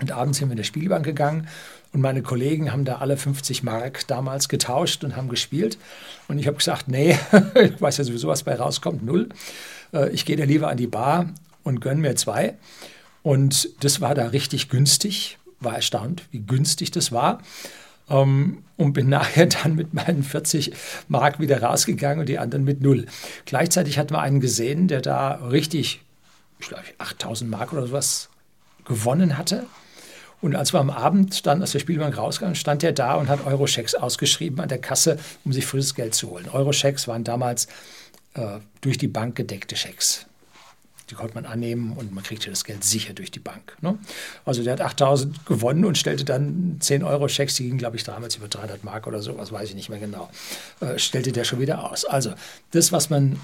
und 0.00 0.12
abends 0.12 0.38
sind 0.38 0.48
wir 0.48 0.52
in 0.52 0.56
der 0.58 0.64
Spielbank 0.64 1.04
gegangen 1.04 1.48
und 1.94 2.00
meine 2.00 2.22
Kollegen 2.22 2.72
haben 2.72 2.84
da 2.84 2.96
alle 2.96 3.16
50 3.16 3.62
Mark 3.62 4.08
damals 4.08 4.48
getauscht 4.48 5.04
und 5.04 5.14
haben 5.14 5.28
gespielt. 5.28 5.78
Und 6.26 6.40
ich 6.40 6.48
habe 6.48 6.56
gesagt, 6.56 6.88
nee, 6.88 7.16
ich 7.54 7.80
weiß 7.80 7.98
ja 7.98 8.04
sowieso, 8.04 8.26
was 8.26 8.42
bei 8.42 8.56
rauskommt, 8.56 9.04
null. 9.04 9.28
Äh, 9.92 10.10
ich 10.10 10.24
gehe 10.24 10.36
da 10.36 10.42
lieber 10.42 10.68
an 10.68 10.76
die 10.76 10.88
Bar 10.88 11.30
und 11.62 11.80
gönne 11.80 12.00
mir 12.00 12.16
zwei. 12.16 12.54
Und 13.22 13.68
das 13.84 14.00
war 14.00 14.16
da 14.16 14.26
richtig 14.26 14.68
günstig. 14.70 15.38
War 15.60 15.76
erstaunt, 15.76 16.24
wie 16.32 16.40
günstig 16.40 16.90
das 16.90 17.12
war. 17.12 17.40
Ähm, 18.10 18.64
und 18.76 18.92
bin 18.92 19.08
nachher 19.08 19.46
dann 19.46 19.76
mit 19.76 19.94
meinen 19.94 20.24
40 20.24 20.72
Mark 21.06 21.38
wieder 21.38 21.62
rausgegangen 21.62 22.18
und 22.18 22.28
die 22.28 22.40
anderen 22.40 22.64
mit 22.64 22.80
null. 22.80 23.06
Gleichzeitig 23.46 24.00
hatten 24.00 24.14
wir 24.14 24.20
einen 24.20 24.40
gesehen, 24.40 24.88
der 24.88 25.00
da 25.00 25.34
richtig, 25.46 26.02
ich 26.58 26.66
glaube, 26.66 26.82
8000 26.98 27.48
Mark 27.48 27.72
oder 27.72 27.86
sowas 27.86 28.30
gewonnen 28.84 29.38
hatte. 29.38 29.64
Und 30.44 30.56
als 30.56 30.74
wir 30.74 30.80
am 30.80 30.90
Abend 30.90 31.46
dann 31.46 31.62
aus 31.62 31.72
der 31.72 31.78
Spielbank 31.78 32.18
rauskamen, 32.18 32.54
stand 32.54 32.82
er 32.82 32.92
da 32.92 33.14
und 33.14 33.28
hat 33.28 33.46
Euroschecks 33.46 33.94
ausgeschrieben 33.94 34.60
an 34.60 34.68
der 34.68 34.76
Kasse, 34.76 35.18
um 35.42 35.54
sich 35.54 35.64
frisches 35.64 35.94
Geld 35.94 36.14
zu 36.14 36.28
holen. 36.28 36.50
Euroschecks 36.50 37.08
waren 37.08 37.24
damals 37.24 37.66
äh, 38.34 38.58
durch 38.82 38.98
die 38.98 39.08
Bank 39.08 39.36
gedeckte 39.36 39.74
Schecks. 39.74 40.26
Die 41.08 41.14
konnte 41.14 41.32
man 41.32 41.46
annehmen 41.46 41.94
und 41.96 42.12
man 42.12 42.22
kriegte 42.22 42.50
das 42.50 42.64
Geld 42.64 42.84
sicher 42.84 43.14
durch 43.14 43.30
die 43.30 43.38
Bank. 43.38 43.74
Ne? 43.80 43.96
Also 44.44 44.62
der 44.62 44.74
hat 44.74 44.82
8000 44.82 45.46
gewonnen 45.46 45.86
und 45.86 45.96
stellte 45.96 46.26
dann 46.26 46.76
10 46.78 47.04
Euro 47.04 47.26
Schecks, 47.28 47.54
die 47.54 47.64
gingen 47.64 47.78
glaube 47.78 47.96
ich 47.96 48.04
damals 48.04 48.36
über 48.36 48.48
300 48.48 48.84
Mark 48.84 49.06
oder 49.06 49.22
so, 49.22 49.38
was 49.38 49.50
weiß 49.50 49.70
ich 49.70 49.74
nicht 49.74 49.88
mehr 49.88 49.98
genau, 49.98 50.28
äh, 50.80 50.98
stellte 50.98 51.32
der 51.32 51.44
schon 51.44 51.60
wieder 51.60 51.90
aus. 51.90 52.04
Also 52.04 52.34
das, 52.72 52.92
was 52.92 53.08
man 53.08 53.40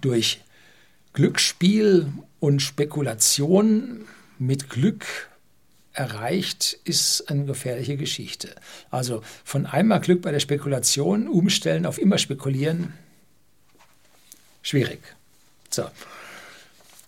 durch 0.00 0.42
Glücksspiel 1.12 2.06
und 2.38 2.62
Spekulation 2.62 4.04
mit 4.38 4.70
Glück 4.70 5.06
erreicht, 5.94 6.76
ist 6.84 7.30
eine 7.30 7.44
gefährliche 7.44 7.96
Geschichte. 7.96 8.54
Also 8.90 9.22
von 9.44 9.64
einmal 9.66 10.00
Glück 10.00 10.22
bei 10.22 10.32
der 10.32 10.40
Spekulation 10.40 11.28
umstellen 11.28 11.86
auf 11.86 11.98
immer 11.98 12.18
spekulieren, 12.18 12.92
schwierig. 14.62 15.00
So. 15.70 15.88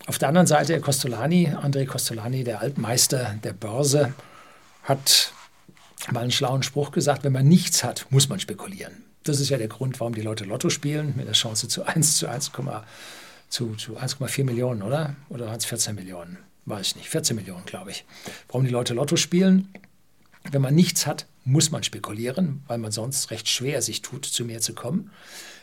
Auf 0.07 0.17
der 0.17 0.29
anderen 0.29 0.47
Seite 0.47 0.79
Costolani, 0.79 1.49
André 1.49 1.85
Costolani, 1.85 2.45
der 2.45 2.61
Altmeister 2.61 3.35
der 3.43 3.53
Börse, 3.53 4.13
hat 4.83 5.33
mal 6.11 6.21
einen 6.21 6.31
schlauen 6.31 6.63
Spruch 6.63 6.91
gesagt, 6.91 7.25
wenn 7.25 7.33
man 7.33 7.47
nichts 7.47 7.83
hat, 7.83 8.05
muss 8.09 8.29
man 8.29 8.39
spekulieren. 8.39 9.03
Das 9.23 9.41
ist 9.41 9.49
ja 9.49 9.57
der 9.57 9.67
Grund, 9.67 9.99
warum 9.99 10.15
die 10.15 10.21
Leute 10.21 10.45
Lotto 10.45 10.69
spielen, 10.69 11.13
mit 11.17 11.27
der 11.27 11.33
Chance 11.33 11.67
zu 11.67 11.83
1 11.83 12.17
zu 12.17 12.29
1,4 12.29 12.83
zu, 13.49 13.75
zu 13.75 14.43
Millionen, 14.45 14.81
oder? 14.81 15.15
Oder 15.27 15.47
waren 15.47 15.57
es 15.57 15.65
14 15.65 15.95
Millionen? 15.95 16.37
Weiß 16.67 16.87
ich 16.87 16.95
nicht, 16.97 17.09
14 17.09 17.35
Millionen, 17.35 17.65
glaube 17.65 17.91
ich. 17.91 18.05
Warum 18.47 18.65
die 18.65 18.71
Leute 18.71 18.93
Lotto 18.93 19.15
spielen? 19.15 19.73
Wenn 20.51 20.61
man 20.61 20.75
nichts 20.75 21.07
hat, 21.07 21.25
muss 21.43 21.71
man 21.71 21.83
spekulieren, 21.83 22.63
weil 22.67 22.77
man 22.77 22.91
sonst 22.91 23.31
recht 23.31 23.47
schwer 23.47 23.81
sich 23.81 24.01
tut, 24.01 24.25
zu 24.25 24.45
mehr 24.45 24.61
zu 24.61 24.73
kommen. 24.73 25.11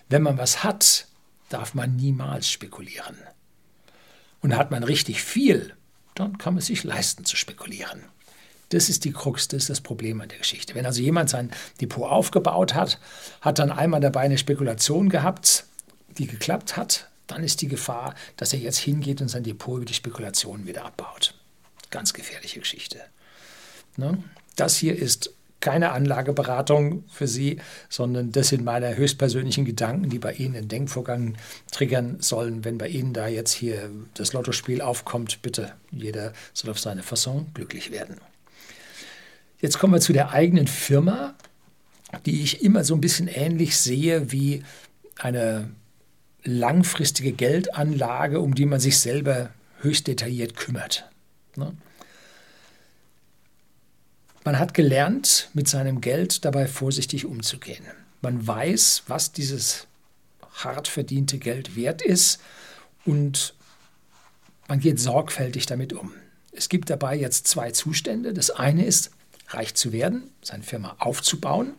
Wenn 0.09 0.23
man 0.23 0.39
was 0.39 0.65
hat, 0.65 1.07
darf 1.49 1.75
man 1.75 1.97
niemals 1.97 2.51
spekulieren. 2.51 3.17
Und 4.41 4.57
hat 4.57 4.71
man 4.71 4.83
richtig 4.83 5.23
viel, 5.23 5.75
dann 6.15 6.39
kann 6.39 6.55
man 6.55 6.63
sich 6.63 6.85
leisten 6.85 7.25
zu 7.25 7.37
spekulieren. 7.37 8.05
Das 8.71 8.89
ist 8.89 9.05
die 9.05 9.13
Krux, 9.13 9.49
das 9.49 9.65
ist 9.65 9.71
das 9.71 9.81
Problem 9.81 10.21
an 10.21 10.29
der 10.29 10.39
Geschichte. 10.39 10.75
Wenn 10.75 10.87
also 10.87 11.03
jemand 11.03 11.31
sein 11.31 11.51
Depot 11.81 12.11
aufgebaut 12.11 12.75
hat, 12.75 12.99
hat 13.41 13.59
dann 13.59 13.71
einmal 13.71 14.01
dabei 14.01 14.21
eine 14.21 14.39
Spekulation 14.39 15.11
gehabt, 15.11 15.65
die 16.19 16.27
geklappt 16.27 16.77
hat, 16.77 17.11
dann 17.27 17.43
ist 17.43 17.63
die 17.63 17.69
Gefahr, 17.69 18.15
dass 18.37 18.53
er 18.53 18.59
jetzt 18.59 18.79
hingeht 18.79 19.21
und 19.21 19.29
sein 19.29 19.45
Depot 19.45 19.77
über 19.77 19.85
die 19.85 19.95
Spekulation 19.95 20.67
wieder 20.67 20.85
abbaut. 20.85 21.35
Ganz 21.91 22.13
gefährliche 22.13 22.61
Geschichte. 22.61 23.01
Ne? 23.97 24.23
Das 24.57 24.77
hier 24.77 24.97
ist 24.97 25.33
keine 25.65 25.93
Anlageberatung 25.93 27.05
für 27.09 27.27
Sie, 27.27 27.59
sondern 27.89 28.33
das 28.33 28.49
sind 28.49 28.65
meine 28.65 28.99
höchstpersönlichen 28.99 29.65
Gedanken, 29.65 30.11
die 30.11 30.19
bei 30.19 30.35
Ihnen 30.35 30.57
einen 30.57 30.69
Denkvorgang 30.69 31.37
triggern 31.73 32.19
sollen. 32.21 32.67
Wenn 32.67 32.77
bei 32.77 32.89
Ihnen 32.89 33.15
da 33.15 33.29
jetzt 33.29 33.53
hier 33.53 33.91
das 34.13 34.35
Lottospiel 34.35 34.83
aufkommt, 34.83 35.41
bitte, 35.41 35.73
jeder 35.91 36.35
soll 36.53 36.71
auf 36.71 36.79
seine 36.79 37.03
Fasson 37.03 37.47
glücklich 37.55 37.91
werden. 37.91 38.19
Jetzt 39.59 39.79
kommen 39.79 39.95
wir 39.95 40.01
zu 40.01 40.13
der 40.13 40.33
eigenen 40.33 40.67
Firma, 40.67 41.35
die 42.27 42.43
ich 42.43 42.63
immer 42.63 42.85
so 42.85 42.95
ein 42.95 43.01
bisschen 43.01 43.29
ähnlich 43.29 43.79
sehe 43.79 44.31
wie 44.31 44.63
eine 45.17 45.71
langfristige 46.45 47.33
Geldanlage, 47.33 48.41
um 48.41 48.55
die 48.55 48.67
man 48.67 48.81
sich 48.81 48.99
selber 48.99 49.51
höchst 49.81 50.07
detailliert 50.07 50.57
kümmert. 50.57 51.09
Ne? 51.57 51.75
Man 54.45 54.59
hat 54.59 54.75
gelernt, 54.75 55.49
mit 55.55 55.69
seinem 55.69 56.01
Geld 56.01 56.45
dabei 56.45 56.67
vorsichtig 56.67 57.25
umzugehen. 57.25 57.85
Man 58.21 58.47
weiß, 58.47 59.05
was 59.07 59.33
dieses 59.33 59.87
hart 60.53 60.87
verdiente 60.87 61.39
Geld 61.39 61.77
wert 61.77 62.03
ist 62.03 62.41
und 63.05 63.55
man 64.69 64.81
geht 64.81 65.01
sorgfältig 65.01 65.67
damit 65.67 65.93
um. 65.93 66.13
Es 66.53 66.69
gibt 66.69 66.91
dabei 66.91 67.17
jetzt 67.17 67.49
zwei 67.49 67.71
Zustände. 67.71 68.33
Das 68.33 68.51
eine 68.51 68.85
ist, 68.85 69.11
reich 69.49 69.75
zu 69.75 69.93
werden, 69.93 70.31
seine 70.43 70.63
Firma 70.63 70.97
aufzubauen. 70.99 71.75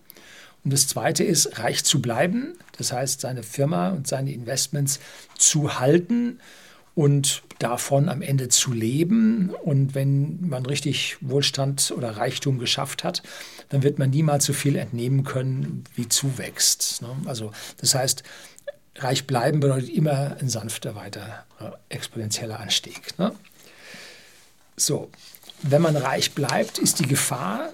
Und 0.66 0.74
das 0.74 0.88
zweite 0.88 1.24
ist, 1.24 1.60
reich 1.60 1.86
zu 1.86 2.02
bleiben, 2.02 2.58
das 2.78 2.92
heißt, 2.92 3.22
seine 3.22 3.44
Firma 3.44 3.90
und 3.90 4.08
seine 4.08 4.34
Investments 4.34 5.00
zu 5.38 5.80
halten 5.80 6.40
und 6.96 7.44
davon 7.60 8.10
am 8.10 8.24
Ende 8.24 8.50
zu 8.50 8.74
leben. 8.74 9.52
Und 9.64 9.94
wenn 9.94 10.48
man 10.50 10.66
richtig 10.66 11.18
Wohlstand 11.22 11.94
oder 11.96 12.18
Reichtum 12.18 12.58
geschafft 12.58 13.04
hat, 13.04 13.22
dann 13.70 13.84
wird 13.84 14.00
man 14.00 14.10
niemals 14.10 14.46
so 14.46 14.54
viel 14.54 14.76
entnehmen 14.76 15.24
können, 15.24 15.84
wie 15.94 16.10
zuwächst. 16.10 17.04
Ne? 17.04 17.16
Also 17.26 17.52
das 17.78 17.94
heißt, 17.94 18.24
reich 18.98 19.28
bleiben 19.28 19.60
bedeutet 19.60 19.90
immer 19.90 20.38
ein 20.40 20.50
sanfter, 20.50 20.96
weiter 20.96 21.46
äh, 21.60 21.70
exponentieller 21.90 22.60
Anstieg. 22.60 23.20
Ne? 23.20 23.34
So, 24.78 25.12
wenn 25.62 25.84
man 25.84 25.96
reich 25.96 26.32
bleibt, 26.32 26.80
ist 26.80 27.00
die 27.00 27.08
Gefahr, 27.08 27.72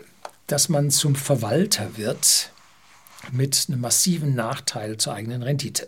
dass 0.48 0.68
man 0.68 0.92
zum 0.92 1.16
Verwalter 1.16 1.96
wird 1.96 2.52
mit 3.32 3.66
einem 3.68 3.82
massiven 3.82 4.36
Nachteil 4.36 4.98
zur 4.98 5.14
eigenen 5.14 5.44
Rendite. 5.44 5.88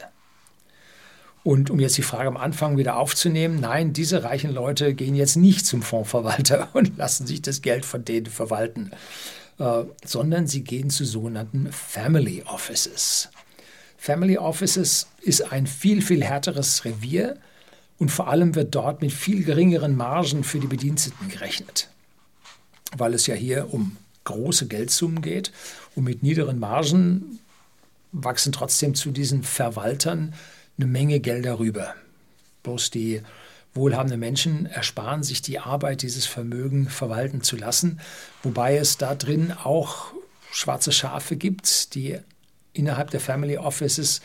Und 1.44 1.70
um 1.70 1.80
jetzt 1.80 1.98
die 1.98 2.04
Frage 2.04 2.30
am 2.30 2.38
Anfang 2.38 2.78
wieder 2.78 2.98
aufzunehmen, 2.98 3.60
nein, 3.60 3.92
diese 3.92 4.24
reichen 4.24 4.52
Leute 4.54 4.94
gehen 4.94 5.14
jetzt 5.14 5.36
nicht 5.36 5.66
zum 5.66 5.82
Fondsverwalter 5.82 6.70
und 6.74 6.98
lassen 6.98 7.28
sich 7.28 7.42
das 7.42 7.62
Geld 7.62 7.86
von 7.86 8.06
denen 8.06 8.28
verwalten, 8.28 8.92
äh, 9.60 9.84
sondern 10.06 10.48
sie 10.48 10.64
gehen 10.64 10.90
zu 10.90 11.04
sogenannten 11.06 11.72
Family 11.72 12.44
Offices. 12.44 13.30
Family 13.98 14.38
Offices 14.38 15.08
ist 15.22 15.52
ein 15.52 15.68
viel, 15.68 16.02
viel 16.02 16.24
härteres 16.24 16.86
Revier 16.86 17.38
und 18.00 18.10
vor 18.10 18.28
allem 18.30 18.56
wird 18.56 18.74
dort 18.74 19.02
mit 19.02 19.12
viel 19.12 19.44
geringeren 19.44 19.96
Margen 19.96 20.44
für 20.44 20.60
die 20.60 20.68
Bediensteten 20.68 21.28
gerechnet, 21.28 21.90
weil 22.98 23.14
es 23.14 23.28
ja 23.28 23.36
hier 23.36 23.74
um 23.74 23.98
große 24.24 24.68
Geldsummen 24.68 25.22
geht 25.22 25.52
und 25.96 26.04
mit 26.04 26.24
niederen 26.24 26.60
Margen 26.60 27.40
wachsen 28.12 28.52
trotzdem 28.52 28.96
zu 28.96 29.12
diesen 29.12 29.44
Verwaltern 29.44 30.34
eine 30.78 30.88
Menge 30.88 31.20
Gelder 31.20 31.60
rüber. 31.60 31.96
Bloß 32.64 32.92
die 32.92 33.22
wohlhabenden 33.74 34.20
Menschen 34.20 34.66
ersparen 34.68 35.24
sich 35.24 35.42
die 35.42 35.60
Arbeit, 35.60 36.04
dieses 36.04 36.26
Vermögen 36.26 36.88
verwalten 36.90 37.42
zu 37.42 37.58
lassen, 37.58 38.00
wobei 38.44 38.78
es 38.78 38.98
da 38.98 39.16
drin 39.16 39.52
auch 39.52 40.14
schwarze 40.52 40.92
Schafe 40.92 41.36
gibt, 41.36 41.96
die 41.96 42.20
innerhalb 42.74 43.10
der 43.10 43.20
Family 43.20 43.58
Offices 43.58 44.22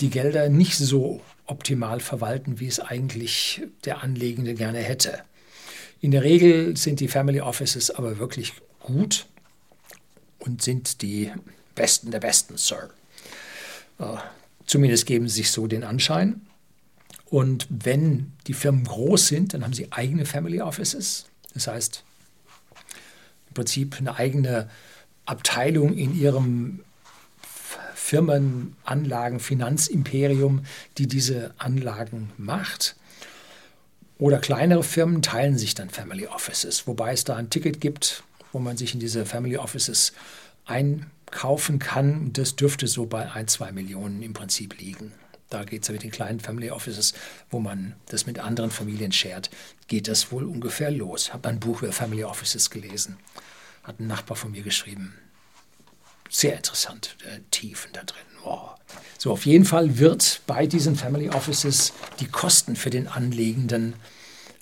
die 0.00 0.10
Gelder 0.10 0.48
nicht 0.48 0.76
so 0.78 1.20
optimal 1.44 2.00
verwalten, 2.00 2.58
wie 2.58 2.68
es 2.68 2.80
eigentlich 2.80 3.62
der 3.84 4.02
Anlegende 4.02 4.54
gerne 4.54 4.78
hätte. 4.78 5.20
In 6.00 6.10
der 6.10 6.22
Regel 6.22 6.76
sind 6.76 7.00
die 7.00 7.08
Family 7.08 7.42
Offices 7.42 7.90
aber 7.90 8.18
wirklich 8.18 8.54
gut 8.80 9.26
und 10.38 10.62
sind 10.62 11.02
die 11.02 11.32
Besten 11.74 12.10
der 12.10 12.20
Besten, 12.20 12.56
Sir. 12.56 12.90
Äh, 13.98 14.16
Zumindest 14.70 15.06
geben 15.06 15.28
sie 15.28 15.38
sich 15.38 15.50
so 15.50 15.66
den 15.66 15.82
Anschein. 15.82 16.42
Und 17.24 17.66
wenn 17.70 18.30
die 18.46 18.54
Firmen 18.54 18.84
groß 18.84 19.26
sind, 19.26 19.52
dann 19.52 19.64
haben 19.64 19.72
sie 19.72 19.90
eigene 19.90 20.24
Family 20.24 20.60
Offices. 20.60 21.26
Das 21.54 21.66
heißt, 21.66 22.04
im 23.48 23.54
Prinzip 23.54 23.96
eine 23.98 24.14
eigene 24.14 24.70
Abteilung 25.26 25.94
in 25.94 26.16
ihrem 26.16 26.84
Firmenanlagen, 27.96 29.40
Finanzimperium, 29.40 30.64
die 30.98 31.08
diese 31.08 31.52
Anlagen 31.58 32.30
macht. 32.38 32.94
Oder 34.18 34.38
kleinere 34.38 34.84
Firmen 34.84 35.20
teilen 35.20 35.58
sich 35.58 35.74
dann 35.74 35.90
Family 35.90 36.28
Offices, 36.28 36.86
wobei 36.86 37.12
es 37.12 37.24
da 37.24 37.34
ein 37.34 37.50
Ticket 37.50 37.80
gibt, 37.80 38.22
wo 38.52 38.58
man 38.58 38.76
sich 38.76 38.94
in 38.94 39.00
diese 39.00 39.26
Family 39.26 39.56
Offices 39.56 40.12
ein 40.64 41.10
kaufen 41.30 41.78
kann. 41.78 42.32
Das 42.32 42.56
dürfte 42.56 42.86
so 42.86 43.06
bei 43.06 43.30
ein, 43.32 43.48
zwei 43.48 43.72
Millionen 43.72 44.22
im 44.22 44.32
Prinzip 44.32 44.78
liegen. 44.78 45.12
Da 45.48 45.64
geht 45.64 45.82
es 45.82 45.88
ja 45.88 45.92
mit 45.92 46.04
den 46.04 46.12
kleinen 46.12 46.38
Family 46.38 46.70
Offices, 46.70 47.12
wo 47.50 47.58
man 47.58 47.94
das 48.06 48.24
mit 48.26 48.38
anderen 48.38 48.70
Familien 48.70 49.10
shared, 49.10 49.50
geht 49.88 50.06
das 50.06 50.30
wohl 50.30 50.44
ungefähr 50.44 50.92
los. 50.92 51.24
Ich 51.26 51.32
habe 51.32 51.48
ein 51.48 51.58
Buch 51.58 51.82
über 51.82 51.92
Family 51.92 52.22
Offices 52.22 52.70
gelesen. 52.70 53.16
Hat 53.82 53.98
ein 53.98 54.06
Nachbar 54.06 54.36
von 54.36 54.52
mir 54.52 54.62
geschrieben. 54.62 55.14
Sehr 56.28 56.56
interessant, 56.56 57.16
äh, 57.26 57.40
Tiefen 57.50 57.90
da 57.92 58.04
drin. 58.04 58.22
Oh. 58.44 58.68
So, 59.18 59.32
auf 59.32 59.44
jeden 59.44 59.64
Fall 59.64 59.98
wird 59.98 60.42
bei 60.46 60.66
diesen 60.66 60.94
Family 60.94 61.28
Offices 61.28 61.92
die 62.20 62.28
Kosten 62.28 62.76
für 62.76 62.90
den 62.90 63.08
Anlegenden 63.08 63.94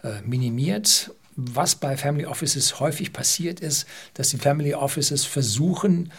äh, 0.02 0.22
minimiert. 0.22 1.12
Was 1.40 1.76
bei 1.76 1.96
Family 1.96 2.26
Offices 2.26 2.80
häufig 2.80 3.12
passiert 3.12 3.60
ist, 3.60 3.86
dass 4.14 4.30
die 4.30 4.38
Family 4.38 4.74
Offices 4.74 5.24
versuchen, 5.24 6.10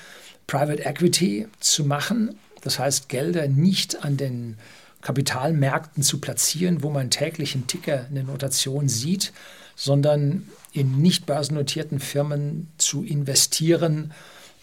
Private 0.48 0.86
Equity 0.86 1.48
zu 1.60 1.84
machen. 1.84 2.40
Das 2.62 2.80
heißt, 2.80 3.10
Gelder 3.10 3.50
nicht 3.50 4.06
an 4.06 4.16
den 4.16 4.58
Kapitalmärkten 5.02 6.04
zu 6.04 6.22
platzieren, 6.22 6.84
wo 6.84 6.90
man 6.90 7.10
täglich 7.10 7.54
einen 7.54 7.68
Ticker, 7.68 8.06
eine 8.10 8.24
Notation 8.24 8.88
sieht, 8.88 9.34
sondern 9.76 10.48
in 10.72 11.02
nicht 11.02 11.26
börsennotierten 11.26 12.00
Firmen 12.00 12.70
zu 12.78 13.04
investieren, 13.04 14.14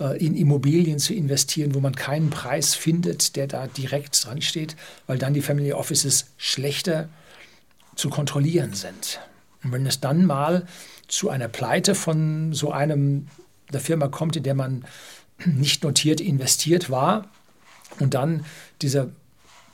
äh, 0.01 0.17
in 0.25 0.35
Immobilien 0.35 0.99
zu 0.99 1.13
investieren, 1.13 1.75
wo 1.75 1.81
man 1.81 1.95
keinen 1.95 2.31
Preis 2.31 2.75
findet, 2.75 3.37
der 3.37 3.47
da 3.47 3.67
direkt 3.67 4.25
dran 4.25 4.41
steht, 4.41 4.75
weil 5.07 5.19
dann 5.19 5.35
die 5.35 5.43
Family 5.43 5.75
Offices 5.75 6.29
schlechter 6.39 7.11
zu 7.95 8.09
kontrollieren 8.09 8.73
sind. 8.73 9.21
Und 9.67 9.73
wenn 9.73 9.87
es 9.87 10.01
dann 10.01 10.25
mal 10.25 10.65
zu 11.09 11.29
einer 11.29 11.49
Pleite 11.49 11.95
von 11.95 12.53
so 12.53 12.71
einem 12.71 13.27
der 13.73 13.81
Firma 13.81 14.07
kommt, 14.07 14.37
in 14.37 14.45
der 14.45 14.55
man 14.55 14.85
nicht 15.45 15.83
notiert 15.83 16.21
investiert 16.21 16.89
war 16.89 17.27
und 17.99 18.15
dann 18.15 18.45
dieser 18.81 19.09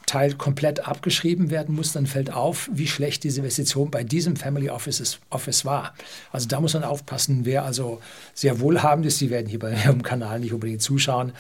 Teil 0.07 0.35
komplett 0.35 0.89
abgeschrieben 0.89 1.51
werden 1.51 1.75
muss, 1.75 1.93
dann 1.93 2.07
fällt 2.07 2.33
auf, 2.33 2.71
wie 2.73 2.87
schlecht 2.87 3.23
diese 3.23 3.41
Investition 3.41 3.91
bei 3.91 4.03
diesem 4.03 4.37
Family 4.37 4.71
Office, 4.71 5.21
Office 5.29 5.65
war. 5.67 5.95
Also 6.33 6.49
da 6.49 6.61
muss 6.61 6.73
man 6.73 6.85
aufpassen, 6.85 7.45
wer 7.45 7.65
also 7.65 8.01
sehr 8.33 8.61
wohlhabend 8.61 9.05
ist, 9.05 9.19
Sie 9.19 9.29
werden 9.29 9.47
hier 9.47 9.59
bei 9.59 9.73
Ihrem 9.85 10.03
Kanal 10.03 10.41
nicht 10.41 10.55
unbedingt 10.55 10.83
zuschauen, 10.83 11.33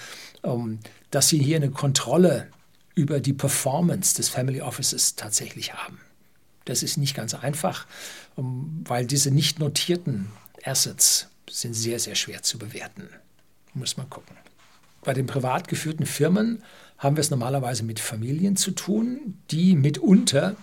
ähm, 0.44 0.78
dass 1.10 1.28
Sie 1.28 1.38
hier 1.38 1.56
eine 1.56 1.70
Kontrolle 1.70 2.48
über 2.94 3.18
die 3.18 3.32
Performance 3.32 4.14
des 4.14 4.28
Family 4.28 4.60
Offices 4.60 5.16
tatsächlich 5.16 5.72
haben. 5.72 5.98
Das 6.64 6.82
ist 6.82 6.96
nicht 6.96 7.14
ganz 7.14 7.34
einfach, 7.34 7.86
ähm, 8.38 8.84
weil 8.84 9.06
diese 9.06 9.30
nicht 9.30 9.58
notierten 9.58 10.28
Assets 10.64 11.28
sind 11.50 11.74
sehr, 11.74 11.98
sehr 11.98 12.14
schwer 12.14 12.42
zu 12.42 12.58
bewerten. 12.58 13.08
Muss 13.74 13.96
man 13.96 14.08
gucken. 14.08 14.36
Bei 15.02 15.14
den 15.14 15.26
privat 15.26 15.68
geführten 15.68 16.06
Firmen 16.06 16.62
haben 16.98 17.16
wir 17.16 17.20
es 17.20 17.30
normalerweise 17.30 17.82
mit 17.82 17.98
Familien 17.98 18.56
zu 18.56 18.70
tun, 18.70 19.38
die 19.50 19.74
mitunter 19.74 20.56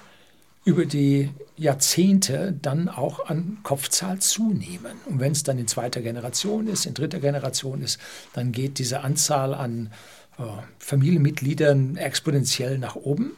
über 0.64 0.86
die 0.86 1.30
Jahrzehnte 1.58 2.58
dann 2.62 2.90
auch 2.90 3.26
an 3.28 3.58
Kopfzahl 3.64 4.20
zunehmen. 4.20 4.98
Und 5.06 5.20
wenn 5.20 5.32
es 5.32 5.44
dann 5.44 5.58
in 5.58 5.68
zweiter 5.68 6.02
Generation 6.02 6.68
ist, 6.68 6.86
in 6.86 6.94
dritter 6.94 7.20
Generation 7.20 7.82
ist, 7.82 8.00
dann 8.34 8.52
geht 8.52 8.78
diese 8.78 9.02
Anzahl 9.02 9.54
an 9.54 9.92
äh, 10.38 10.44
Familienmitgliedern 10.78 11.98
exponentiell 11.98 12.78
nach 12.78 12.96
oben. 12.96 13.32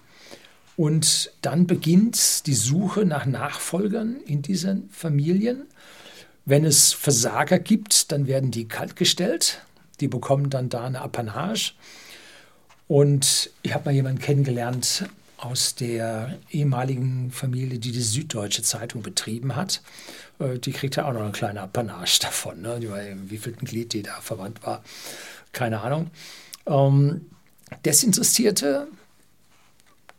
Und 0.77 1.31
dann 1.41 1.67
beginnt 1.67 2.47
die 2.47 2.53
Suche 2.53 3.05
nach 3.05 3.25
Nachfolgern 3.25 4.17
in 4.25 4.41
diesen 4.41 4.89
Familien. 4.89 5.65
Wenn 6.45 6.65
es 6.65 6.93
Versager 6.93 7.59
gibt, 7.59 8.11
dann 8.11 8.27
werden 8.27 8.51
die 8.51 8.67
kaltgestellt. 8.67 9.61
Die 9.99 10.07
bekommen 10.07 10.49
dann 10.49 10.69
da 10.69 10.85
eine 10.85 11.01
Apanage. 11.01 11.73
Und 12.87 13.51
ich 13.61 13.73
habe 13.73 13.85
mal 13.85 13.93
jemanden 13.93 14.19
kennengelernt 14.19 15.05
aus 15.37 15.75
der 15.75 16.37
ehemaligen 16.51 17.31
Familie, 17.31 17.79
die 17.79 17.91
die 17.91 18.01
Süddeutsche 18.01 18.63
Zeitung 18.63 19.01
betrieben 19.01 19.55
hat. 19.55 19.81
Äh, 20.39 20.59
die 20.59 20.71
kriegt 20.71 20.95
ja 20.95 21.05
auch 21.05 21.13
noch 21.13 21.21
eine 21.21 21.31
kleine 21.31 21.61
Apanage 21.61 22.19
davon. 22.21 22.61
Ne? 22.61 22.79
Wie 23.27 23.37
viel 23.37 23.53
Glied 23.53 23.93
die 23.93 24.03
da 24.03 24.19
verwandt 24.21 24.63
war, 24.63 24.83
keine 25.51 25.81
Ahnung. 25.81 26.11
Ähm, 26.67 27.25
Desinteressierte, 27.85 28.87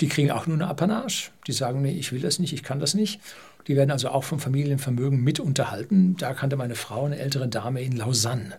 die 0.00 0.08
kriegen 0.08 0.30
auch 0.30 0.46
nur 0.46 0.56
eine 0.56 0.68
Apanage. 0.68 1.30
Die 1.46 1.52
sagen, 1.52 1.82
nee, 1.82 1.92
ich 1.92 2.12
will 2.12 2.20
das 2.20 2.38
nicht, 2.38 2.52
ich 2.52 2.62
kann 2.62 2.80
das 2.80 2.94
nicht. 2.94 3.20
Die 3.68 3.76
werden 3.76 3.90
also 3.90 4.08
auch 4.08 4.24
vom 4.24 4.40
Familienvermögen 4.40 5.22
mit 5.22 5.38
unterhalten. 5.38 6.16
Da 6.16 6.34
kannte 6.34 6.56
meine 6.56 6.74
Frau 6.74 7.04
eine 7.04 7.18
ältere 7.18 7.48
Dame 7.48 7.82
in 7.82 7.96
Lausanne. 7.96 8.58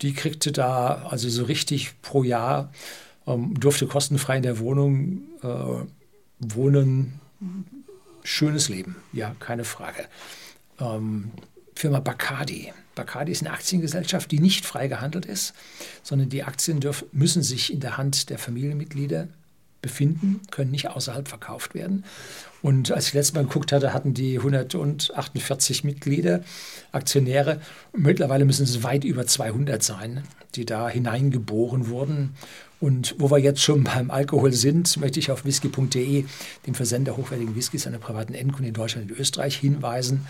Die 0.00 0.14
kriegte 0.14 0.52
da 0.52 1.06
also 1.10 1.28
so 1.28 1.44
richtig 1.44 2.00
pro 2.02 2.22
Jahr, 2.22 2.72
ähm, 3.26 3.58
durfte 3.58 3.86
kostenfrei 3.86 4.36
in 4.36 4.42
der 4.42 4.58
Wohnung 4.58 5.22
äh, 5.42 5.84
wohnen. 6.38 7.20
Schönes 8.22 8.68
Leben, 8.68 8.96
ja, 9.12 9.34
keine 9.40 9.64
Frage. 9.64 10.06
Ähm, 10.80 11.30
Firma 11.74 12.00
Bacardi. 12.00 12.72
Bacardi 12.94 13.32
ist 13.32 13.42
eine 13.42 13.52
Aktiengesellschaft, 13.52 14.30
die 14.30 14.40
nicht 14.40 14.66
frei 14.66 14.88
gehandelt 14.88 15.24
ist, 15.24 15.54
sondern 16.02 16.28
die 16.28 16.42
Aktien 16.42 16.80
dürfen, 16.80 17.08
müssen 17.12 17.42
sich 17.42 17.72
in 17.72 17.80
der 17.80 17.96
Hand 17.96 18.30
der 18.30 18.38
Familienmitglieder 18.38 19.28
befinden, 19.80 20.40
können 20.50 20.70
nicht 20.70 20.90
außerhalb 20.90 21.28
verkauft 21.28 21.74
werden. 21.74 22.04
Und 22.62 22.90
als 22.90 23.08
ich 23.08 23.14
letztes 23.14 23.34
Mal 23.34 23.44
geguckt 23.44 23.70
hatte, 23.70 23.94
hatten 23.94 24.14
die 24.14 24.38
148 24.38 25.84
Mitglieder, 25.84 26.42
Aktionäre. 26.90 27.60
Mittlerweile 27.92 28.44
müssen 28.44 28.64
es 28.64 28.82
weit 28.82 29.04
über 29.04 29.26
200 29.26 29.82
sein, 29.82 30.24
die 30.54 30.66
da 30.66 30.88
hineingeboren 30.88 31.88
wurden. 31.88 32.34
Und 32.80 33.14
wo 33.18 33.30
wir 33.30 33.38
jetzt 33.38 33.62
schon 33.62 33.84
beim 33.84 34.10
Alkohol 34.10 34.52
sind, 34.52 34.96
möchte 34.98 35.18
ich 35.18 35.30
auf 35.30 35.44
whisky.de, 35.44 36.24
dem 36.66 36.74
Versender 36.74 37.16
hochwertigen 37.16 37.56
Whiskys 37.56 37.84
der 37.84 37.98
privaten 37.98 38.34
Endkunden 38.34 38.68
in 38.68 38.74
Deutschland 38.74 39.10
und 39.10 39.18
Österreich, 39.18 39.56
hinweisen, 39.56 40.26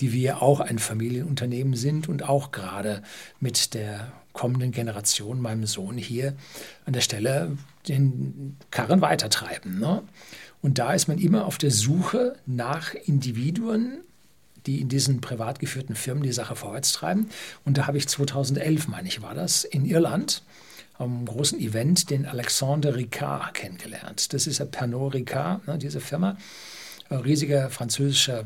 die 0.00 0.12
wir 0.12 0.42
auch 0.42 0.60
ein 0.60 0.78
Familienunternehmen 0.78 1.74
sind 1.74 2.08
und 2.08 2.28
auch 2.28 2.50
gerade 2.50 3.02
mit 3.40 3.74
der 3.74 4.12
kommenden 4.34 4.72
Generation, 4.72 5.40
meinem 5.40 5.64
Sohn 5.64 5.96
hier 5.96 6.34
an 6.84 6.92
der 6.92 7.00
Stelle 7.00 7.56
den 7.88 8.58
Karren 8.70 9.00
weitertreiben. 9.00 9.78
Ne? 9.78 10.02
Und 10.60 10.78
da 10.78 10.92
ist 10.92 11.08
man 11.08 11.18
immer 11.18 11.46
auf 11.46 11.56
der 11.56 11.70
Suche 11.70 12.36
nach 12.44 12.94
Individuen, 12.94 14.00
die 14.66 14.80
in 14.80 14.88
diesen 14.88 15.20
privat 15.20 15.58
geführten 15.58 15.94
Firmen 15.94 16.22
die 16.22 16.32
Sache 16.32 16.56
vorwärts 16.56 16.92
treiben. 16.92 17.30
Und 17.64 17.78
da 17.78 17.86
habe 17.86 17.98
ich 17.98 18.08
2011, 18.08 18.88
meine 18.88 19.08
ich, 19.08 19.22
war 19.22 19.34
das, 19.34 19.64
in 19.64 19.84
Irland 19.84 20.42
am 20.96 21.24
großen 21.24 21.58
Event 21.60 22.10
den 22.10 22.26
Alexandre 22.26 22.94
Ricard 22.94 23.54
kennengelernt. 23.54 24.32
Das 24.32 24.46
ist 24.46 24.58
ja 24.58 24.64
Pernod 24.64 25.14
Ricard, 25.14 25.66
ne, 25.66 25.78
diese 25.78 26.00
Firma, 26.00 26.36
ein 27.10 27.18
riesiger 27.18 27.68
französischer 27.68 28.44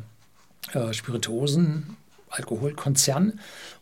äh, 0.72 0.92
Spirituosen, 0.92 1.96
Alkoholkonzern. 2.30 3.40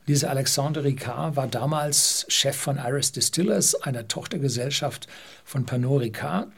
Dieser 0.09 0.31
Alexandre 0.31 0.85
Ricard 0.85 1.37
war 1.37 1.47
damals 1.47 2.27
Chef 2.29 2.57
von 2.57 2.79
Iris 2.79 3.13
Distillers, 3.13 3.75
einer 3.75 4.09
Tochtergesellschaft 4.09 5.09
von 5.45 5.67
Pernod 5.67 6.03
Ricard 6.03 6.49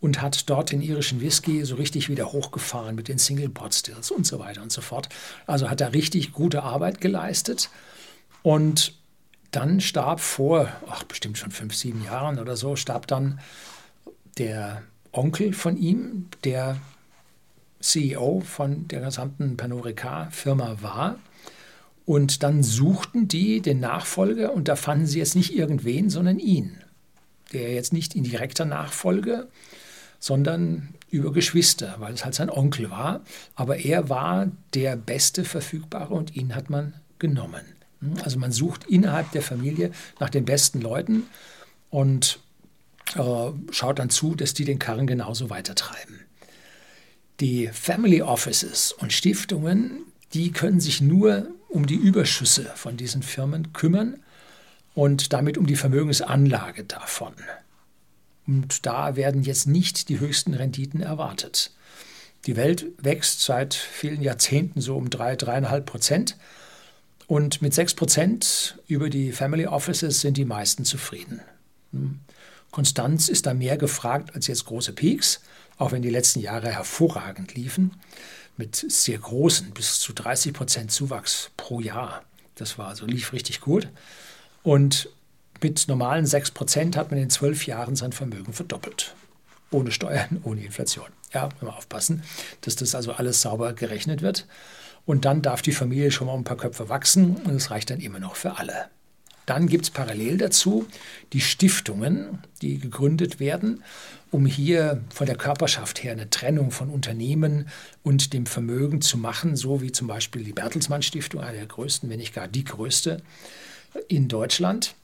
und 0.00 0.22
hat 0.22 0.48
dort 0.48 0.72
den 0.72 0.80
irischen 0.80 1.20
Whisky 1.20 1.64
so 1.64 1.76
richtig 1.76 2.08
wieder 2.08 2.32
hochgefahren 2.32 2.94
mit 2.94 3.08
den 3.08 3.18
Single 3.18 3.50
Pot 3.50 3.74
Stills 3.74 4.10
und 4.10 4.26
so 4.26 4.38
weiter 4.38 4.62
und 4.62 4.72
so 4.72 4.80
fort. 4.80 5.08
Also 5.46 5.70
hat 5.70 5.80
er 5.80 5.92
richtig 5.92 6.32
gute 6.32 6.62
Arbeit 6.62 7.00
geleistet 7.00 7.68
und 8.42 8.94
dann 9.50 9.80
starb 9.80 10.20
vor, 10.20 10.68
ach, 10.88 11.04
bestimmt 11.04 11.36
schon 11.36 11.50
fünf, 11.50 11.74
sieben 11.74 12.04
Jahren 12.04 12.38
oder 12.38 12.56
so, 12.56 12.76
starb 12.76 13.06
dann 13.06 13.40
der 14.38 14.82
Onkel 15.12 15.52
von 15.52 15.76
ihm, 15.76 16.28
der 16.44 16.76
CEO 17.80 18.40
von 18.40 18.88
der 18.88 19.00
gesamten 19.00 19.56
Pernod 19.56 19.86
Ricard-Firma 19.86 20.78
war. 20.80 21.16
Und 22.06 22.42
dann 22.42 22.62
suchten 22.62 23.28
die 23.28 23.60
den 23.60 23.80
Nachfolger 23.80 24.52
und 24.52 24.68
da 24.68 24.76
fanden 24.76 25.06
sie 25.06 25.18
jetzt 25.18 25.36
nicht 25.36 25.54
irgendwen, 25.54 26.10
sondern 26.10 26.38
ihn, 26.38 26.78
der 27.52 27.72
jetzt 27.72 27.92
nicht 27.92 28.14
in 28.14 28.24
direkter 28.24 28.64
Nachfolge 28.64 29.48
sondern 30.20 30.90
über 31.10 31.32
Geschwister, 31.32 31.96
weil 31.98 32.12
es 32.12 32.24
halt 32.24 32.34
sein 32.34 32.50
Onkel 32.50 32.90
war. 32.90 33.22
Aber 33.56 33.78
er 33.78 34.08
war 34.08 34.48
der 34.74 34.94
beste 34.94 35.44
Verfügbare 35.44 36.14
und 36.14 36.36
ihn 36.36 36.54
hat 36.54 36.70
man 36.70 36.94
genommen. 37.18 37.62
Also 38.22 38.38
man 38.38 38.52
sucht 38.52 38.84
innerhalb 38.84 39.32
der 39.32 39.42
Familie 39.42 39.90
nach 40.20 40.30
den 40.30 40.44
besten 40.44 40.80
Leuten 40.80 41.24
und 41.88 42.38
äh, 43.16 43.50
schaut 43.72 43.98
dann 43.98 44.10
zu, 44.10 44.34
dass 44.34 44.54
die 44.54 44.64
den 44.64 44.78
Karren 44.78 45.06
genauso 45.06 45.50
weitertreiben. 45.50 46.20
Die 47.40 47.68
Family 47.68 48.20
Offices 48.20 48.92
und 48.92 49.14
Stiftungen, 49.14 50.04
die 50.34 50.52
können 50.52 50.78
sich 50.78 51.00
nur 51.00 51.48
um 51.68 51.86
die 51.86 51.94
Überschüsse 51.94 52.70
von 52.74 52.98
diesen 52.98 53.22
Firmen 53.22 53.72
kümmern 53.72 54.20
und 54.94 55.32
damit 55.32 55.56
um 55.56 55.66
die 55.66 55.76
Vermögensanlage 55.76 56.84
davon. 56.84 57.32
Und 58.46 58.84
da 58.84 59.16
werden 59.16 59.42
jetzt 59.42 59.66
nicht 59.66 60.10
die 60.10 60.20
höchsten 60.20 60.52
Renditen 60.52 61.00
erwartet. 61.00 61.72
Die 62.44 62.56
Welt 62.56 62.86
wächst 62.98 63.40
seit 63.40 63.72
vielen 63.72 64.20
Jahrzehnten 64.20 64.82
so 64.82 64.96
um 64.96 65.08
drei, 65.08 65.34
dreieinhalb 65.34 65.86
Prozent. 65.86 66.36
Und 67.26 67.62
mit 67.62 67.72
sechs 67.72 67.94
Prozent 67.94 68.78
über 68.86 69.08
die 69.08 69.32
Family 69.32 69.66
Offices 69.66 70.20
sind 70.20 70.36
die 70.36 70.44
meisten 70.44 70.84
zufrieden. 70.84 71.40
Hm. 71.92 72.20
Konstanz 72.70 73.28
ist 73.28 73.46
da 73.46 73.54
mehr 73.54 73.76
gefragt 73.78 74.34
als 74.34 74.46
jetzt 74.46 74.66
große 74.66 74.92
Peaks, 74.92 75.40
auch 75.80 75.92
wenn 75.92 76.02
die 76.02 76.10
letzten 76.10 76.40
Jahre 76.40 76.70
hervorragend 76.70 77.54
liefen, 77.54 77.92
mit 78.58 78.76
sehr 78.76 79.18
großen, 79.18 79.70
bis 79.70 79.98
zu 79.98 80.12
30 80.12 80.52
Prozent 80.52 80.92
Zuwachs 80.92 81.50
pro 81.56 81.80
Jahr. 81.80 82.22
Das 82.54 82.76
war 82.76 82.88
also, 82.88 83.06
lief 83.06 83.32
richtig 83.32 83.62
gut. 83.62 83.88
Und 84.62 85.08
mit 85.62 85.88
normalen 85.88 86.26
6 86.26 86.50
Prozent 86.50 86.96
hat 86.98 87.10
man 87.10 87.18
in 87.18 87.30
zwölf 87.30 87.66
Jahren 87.66 87.96
sein 87.96 88.12
Vermögen 88.12 88.52
verdoppelt. 88.52 89.14
Ohne 89.70 89.90
Steuern, 89.90 90.40
ohne 90.44 90.62
Inflation. 90.62 91.08
Ja, 91.32 91.48
immer 91.62 91.74
aufpassen, 91.74 92.22
dass 92.60 92.76
das 92.76 92.94
also 92.94 93.12
alles 93.12 93.40
sauber 93.40 93.72
gerechnet 93.72 94.20
wird. 94.20 94.46
Und 95.06 95.24
dann 95.24 95.40
darf 95.40 95.62
die 95.62 95.72
Familie 95.72 96.10
schon 96.10 96.26
mal 96.26 96.34
ein 96.34 96.44
paar 96.44 96.58
Köpfe 96.58 96.90
wachsen 96.90 97.36
und 97.36 97.54
es 97.54 97.70
reicht 97.70 97.88
dann 97.88 98.00
immer 98.00 98.18
noch 98.18 98.36
für 98.36 98.58
alle. 98.58 98.90
Dann 99.50 99.66
gibt 99.66 99.86
es 99.86 99.90
parallel 99.90 100.38
dazu 100.38 100.86
die 101.32 101.40
Stiftungen, 101.40 102.38
die 102.62 102.78
gegründet 102.78 103.40
werden, 103.40 103.82
um 104.30 104.46
hier 104.46 105.02
von 105.12 105.26
der 105.26 105.34
Körperschaft 105.34 106.04
her 106.04 106.12
eine 106.12 106.30
Trennung 106.30 106.70
von 106.70 106.88
Unternehmen 106.88 107.66
und 108.04 108.32
dem 108.32 108.46
Vermögen 108.46 109.00
zu 109.00 109.18
machen, 109.18 109.56
so 109.56 109.82
wie 109.82 109.90
zum 109.90 110.06
Beispiel 110.06 110.44
die 110.44 110.52
Bertelsmann 110.52 111.02
Stiftung, 111.02 111.40
eine 111.40 111.56
der 111.56 111.66
größten, 111.66 112.08
wenn 112.08 112.20
nicht 112.20 112.32
gar 112.32 112.46
die 112.46 112.62
größte 112.62 113.22
in 114.06 114.28
Deutschland. 114.28 114.94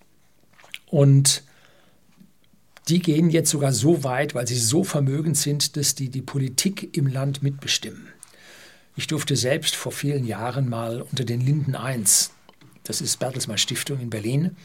Und 0.86 1.42
die 2.86 3.00
gehen 3.00 3.30
jetzt 3.30 3.50
sogar 3.50 3.72
so 3.72 4.04
weit, 4.04 4.36
weil 4.36 4.46
sie 4.46 4.54
so 4.54 4.84
vermögend 4.84 5.36
sind, 5.36 5.76
dass 5.76 5.96
die 5.96 6.08
die 6.08 6.22
Politik 6.22 6.96
im 6.96 7.08
Land 7.08 7.42
mitbestimmen. 7.42 8.06
Ich 8.94 9.08
durfte 9.08 9.34
selbst 9.34 9.74
vor 9.74 9.90
vielen 9.90 10.24
Jahren 10.24 10.68
mal 10.68 11.02
unter 11.02 11.24
den 11.24 11.40
Linden 11.40 11.74
1, 11.74 12.30
das 12.86 13.00
ist 13.00 13.18
Bertelsmann 13.18 13.58
Stiftung 13.58 14.00
in 14.00 14.10
Berlin, 14.10 14.56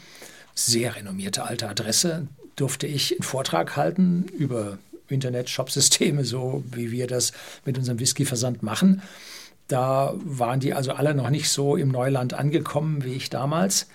sehr 0.54 0.96
renommierte 0.96 1.44
alte 1.44 1.68
Adresse, 1.68 2.28
durfte 2.56 2.86
ich 2.86 3.12
einen 3.12 3.22
Vortrag 3.22 3.76
halten 3.76 4.26
über 4.36 4.78
Internet-Shop-Systeme, 5.08 6.24
so 6.24 6.64
wie 6.70 6.90
wir 6.90 7.06
das 7.06 7.32
mit 7.64 7.78
unserem 7.78 8.00
Whisky-Versand 8.00 8.62
machen. 8.62 9.02
Da 9.68 10.14
waren 10.24 10.60
die 10.60 10.74
also 10.74 10.92
alle 10.92 11.14
noch 11.14 11.30
nicht 11.30 11.48
so 11.48 11.76
im 11.76 11.88
Neuland 11.88 12.34
angekommen 12.34 13.04
wie 13.04 13.14
ich 13.14 13.30
damals. 13.30 13.88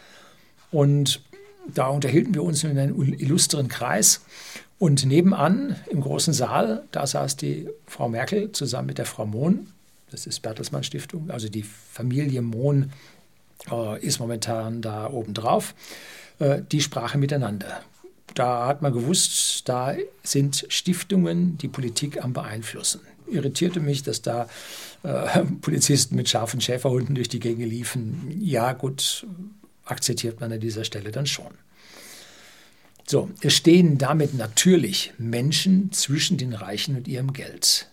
Und 0.72 1.22
da 1.68 1.88
unterhielten 1.88 2.34
wir 2.34 2.44
uns 2.44 2.64
in 2.64 2.78
einem 2.78 3.02
illustren 3.02 3.68
Kreis. 3.68 4.22
Und 4.80 5.06
nebenan 5.06 5.76
im 5.90 6.02
großen 6.02 6.34
Saal, 6.34 6.84
da 6.92 7.08
saß 7.08 7.36
die 7.36 7.68
Frau 7.88 8.10
Merkel 8.10 8.52
zusammen 8.52 8.88
mit 8.88 9.00
der 9.00 9.06
Frau 9.06 9.26
Mohn. 9.26 9.68
Das 10.12 10.28
ist 10.28 10.42
Bertelsmann 10.42 10.84
Stiftung. 10.84 11.32
Also 11.32 11.50
die 11.50 11.64
Familie 11.64 12.42
Mohn 12.42 12.92
äh, 13.72 14.06
ist 14.06 14.20
momentan 14.20 14.82
da 14.82 15.10
oben 15.10 15.34
drauf. 15.34 15.74
Äh, 16.40 16.62
die 16.72 16.82
sprachen 16.82 17.20
miteinander. 17.20 17.82
Da 18.34 18.68
hat 18.68 18.82
man 18.82 18.94
gewusst, 18.94 19.68
da 19.68 19.96
sind 20.24 20.66
Stiftungen 20.70 21.58
die 21.58 21.68
Politik 21.68 22.24
am 22.24 22.34
beeinflussen. 22.34 23.02
Irritierte 23.30 23.80
mich, 23.80 24.04
dass 24.04 24.22
da 24.22 24.48
äh, 25.04 25.44
Polizisten 25.62 26.16
mit 26.16 26.30
scharfen 26.30 26.62
Schäferhunden 26.62 27.16
durch 27.16 27.30
die 27.30 27.40
Gänge 27.40 27.66
liefen. 27.66 28.32
Ja, 28.40 28.74
gut, 28.74 29.26
akzeptiert 29.86 30.40
man 30.40 30.52
an 30.52 30.60
dieser 30.60 30.84
Stelle 30.84 31.12
dann 31.12 31.26
schon. 31.26 31.52
So, 33.10 33.30
es 33.42 33.54
stehen 33.56 33.98
damit 33.98 34.34
natürlich 34.34 35.14
Menschen 35.18 35.94
zwischen 35.94 36.38
den 36.38 36.54
Reichen 36.54 36.98
und 36.98 37.08
ihrem 37.08 37.32
Geld. 37.32 37.88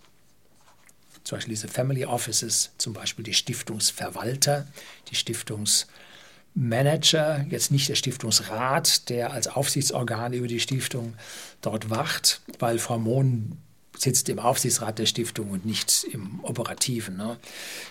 Zum 1.25 1.37
Beispiel 1.37 1.55
diese 1.55 1.69
Family 1.69 2.05
Offices, 2.05 2.71
zum 2.79 2.93
Beispiel 2.93 3.25
die 3.25 3.35
Stiftungsverwalter, 3.35 4.69
die 5.11 5.15
Stiftungsmanager, 5.15 7.47
jetzt 7.49 7.73
nicht 7.73 7.89
der 7.89 7.95
Stiftungsrat, 7.95 9.09
der 9.09 9.33
als 9.33 9.49
Aufsichtsorgan 9.49 10.35
über 10.35 10.47
die 10.47 10.61
Stiftung 10.61 11.15
dort 11.63 11.91
wacht, 11.91 12.43
weil 12.59 12.79
Frau 12.79 12.99
Mohn 12.99 13.59
sitzt 13.97 14.29
im 14.29 14.39
Aufsichtsrat 14.39 14.99
der 14.99 15.07
Stiftung 15.07 15.51
und 15.51 15.65
nicht 15.65 16.05
im 16.05 16.45
Operativen. 16.45 17.17
Ne? 17.17 17.39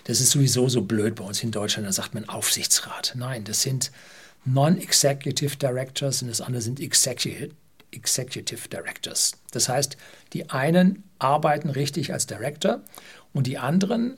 Das 0.03 0.21
ist 0.21 0.31
sowieso 0.31 0.69
so 0.69 0.81
blöd 0.81 1.15
bei 1.15 1.23
uns 1.23 1.43
in 1.43 1.51
Deutschland, 1.51 1.87
da 1.87 1.91
sagt 1.91 2.13
man 2.13 2.29
Aufsichtsrat. 2.29 3.13
Nein, 3.15 3.45
das 3.45 3.61
sind 3.61 3.91
Non-Executive 4.45 5.55
Directors 5.55 6.21
und 6.21 6.27
das 6.27 6.41
andere 6.41 6.61
sind 6.61 6.79
Executive, 6.79 7.51
Executive 7.91 8.67
Directors. 8.67 9.33
Das 9.51 9.69
heißt, 9.69 9.97
die 10.33 10.49
einen 10.49 11.03
arbeiten 11.19 11.69
richtig 11.69 12.11
als 12.11 12.27
Director 12.27 12.81
und 13.33 13.47
die 13.47 13.57
anderen 13.57 14.17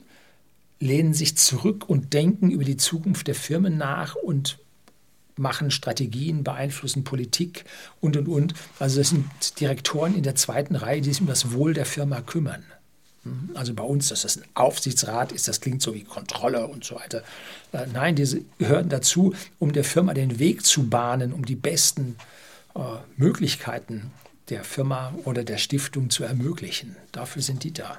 lehnen 0.78 1.14
sich 1.14 1.36
zurück 1.36 1.88
und 1.88 2.12
denken 2.12 2.50
über 2.50 2.64
die 2.64 2.76
Zukunft 2.76 3.26
der 3.28 3.34
Firmen 3.34 3.78
nach 3.78 4.14
und 4.14 4.58
machen 5.36 5.70
Strategien, 5.70 6.44
beeinflussen 6.44 7.04
Politik 7.04 7.64
und, 8.00 8.16
und, 8.16 8.28
und. 8.28 8.54
Also 8.78 8.98
das 8.98 9.10
sind 9.10 9.60
Direktoren 9.60 10.14
in 10.14 10.22
der 10.22 10.34
zweiten 10.34 10.76
Reihe, 10.76 11.00
die 11.00 11.10
sich 11.10 11.20
um 11.20 11.26
das 11.26 11.52
Wohl 11.52 11.74
der 11.74 11.86
Firma 11.86 12.20
kümmern. 12.20 12.64
Mhm. 13.24 13.50
Also 13.54 13.74
bei 13.74 13.84
uns, 13.84 14.08
dass 14.08 14.22
das 14.22 14.38
ein 14.38 14.44
Aufsichtsrat 14.54 15.32
ist, 15.32 15.48
das 15.48 15.60
klingt 15.60 15.82
so 15.82 15.94
wie 15.94 16.04
Kontrolle 16.04 16.66
und 16.66 16.84
so 16.84 16.96
weiter. 16.96 17.22
Äh, 17.72 17.86
nein, 17.92 18.16
diese 18.16 18.40
gehören 18.58 18.88
dazu, 18.88 19.34
um 19.58 19.72
der 19.72 19.84
Firma 19.84 20.14
den 20.14 20.38
Weg 20.38 20.64
zu 20.64 20.88
bahnen, 20.88 21.32
um 21.32 21.44
die 21.44 21.56
besten 21.56 22.16
äh, 22.74 22.80
Möglichkeiten 23.16 24.10
der 24.48 24.64
Firma 24.64 25.12
oder 25.24 25.44
der 25.44 25.58
Stiftung 25.58 26.08
zu 26.08 26.24
ermöglichen. 26.24 26.96
Dafür 27.12 27.42
sind 27.42 27.64
die 27.64 27.72
da. 27.72 27.98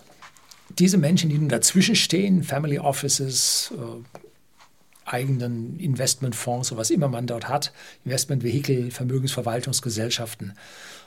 Diese 0.70 0.98
Menschen, 0.98 1.30
die 1.30 1.38
nun 1.38 1.50
dazwischen 1.50 1.96
stehen, 1.96 2.44
Family 2.44 2.80
Offices, 2.80 3.74
äh, 3.76 5.10
eigenen 5.10 5.80
Investmentfonds, 5.80 6.76
was 6.76 6.90
immer 6.90 7.08
man 7.08 7.28
dort 7.28 7.48
hat, 7.48 7.72
Investmentvehikel, 8.04 8.92
Vermögensverwaltungsgesellschaften. 8.92 10.54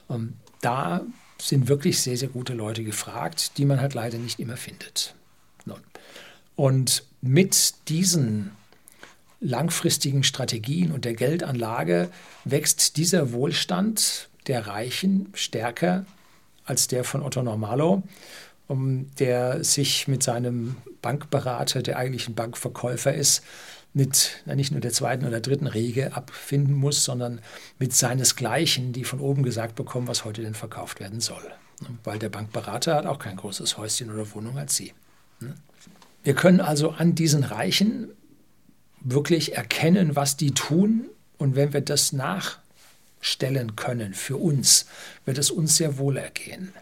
Ähm, 0.08 0.34
da 0.62 1.02
sind 1.38 1.68
wirklich 1.68 2.00
sehr, 2.00 2.16
sehr 2.16 2.28
gute 2.28 2.54
Leute 2.54 2.84
gefragt, 2.84 3.58
die 3.58 3.64
man 3.64 3.80
halt 3.80 3.94
leider 3.94 4.18
nicht 4.18 4.40
immer 4.40 4.56
findet. 4.56 5.14
Und 6.60 7.04
mit 7.22 7.88
diesen 7.88 8.50
langfristigen 9.40 10.24
Strategien 10.24 10.92
und 10.92 11.06
der 11.06 11.14
Geldanlage 11.14 12.10
wächst 12.44 12.98
dieser 12.98 13.32
Wohlstand 13.32 14.28
der 14.46 14.66
Reichen 14.66 15.30
stärker 15.32 16.04
als 16.66 16.86
der 16.86 17.02
von 17.04 17.22
Otto 17.22 17.42
Normalo, 17.42 18.02
der 19.18 19.64
sich 19.64 20.06
mit 20.06 20.22
seinem 20.22 20.76
Bankberater, 21.02 21.82
der 21.82 21.98
eigentlich 21.98 22.28
ein 22.28 22.34
Bankverkäufer 22.34 23.12
ist, 23.12 23.42
mit 23.92 24.42
nicht 24.46 24.70
nur 24.70 24.80
der 24.80 24.92
zweiten 24.92 25.26
oder 25.26 25.40
dritten 25.40 25.66
Riege 25.66 26.14
abfinden 26.14 26.74
muss, 26.74 27.04
sondern 27.04 27.40
mit 27.78 27.92
seinesgleichen, 27.92 28.92
die 28.92 29.04
von 29.04 29.18
oben 29.18 29.42
gesagt 29.42 29.74
bekommen, 29.74 30.06
was 30.06 30.24
heute 30.24 30.42
denn 30.42 30.54
verkauft 30.54 31.00
werden 31.00 31.20
soll. 31.20 31.42
Weil 32.04 32.18
der 32.18 32.28
Bankberater 32.28 32.94
hat 32.94 33.06
auch 33.06 33.18
kein 33.18 33.36
großes 33.36 33.78
Häuschen 33.78 34.10
oder 34.10 34.32
Wohnung 34.34 34.58
als 34.58 34.76
Sie. 34.76 34.92
Wir 36.22 36.34
können 36.34 36.60
also 36.60 36.90
an 36.90 37.14
diesen 37.14 37.42
Reichen 37.42 38.10
wirklich 39.00 39.56
erkennen, 39.56 40.14
was 40.14 40.36
die 40.36 40.52
tun. 40.52 41.06
Und 41.38 41.56
wenn 41.56 41.72
wir 41.72 41.80
das 41.80 42.12
nachstellen 42.12 43.74
können 43.74 44.14
für 44.14 44.36
uns, 44.36 44.86
wird 45.24 45.38
es 45.38 45.50
uns 45.50 45.76
sehr 45.76 45.98
wohl 45.98 46.18
ergehen. 46.18 46.72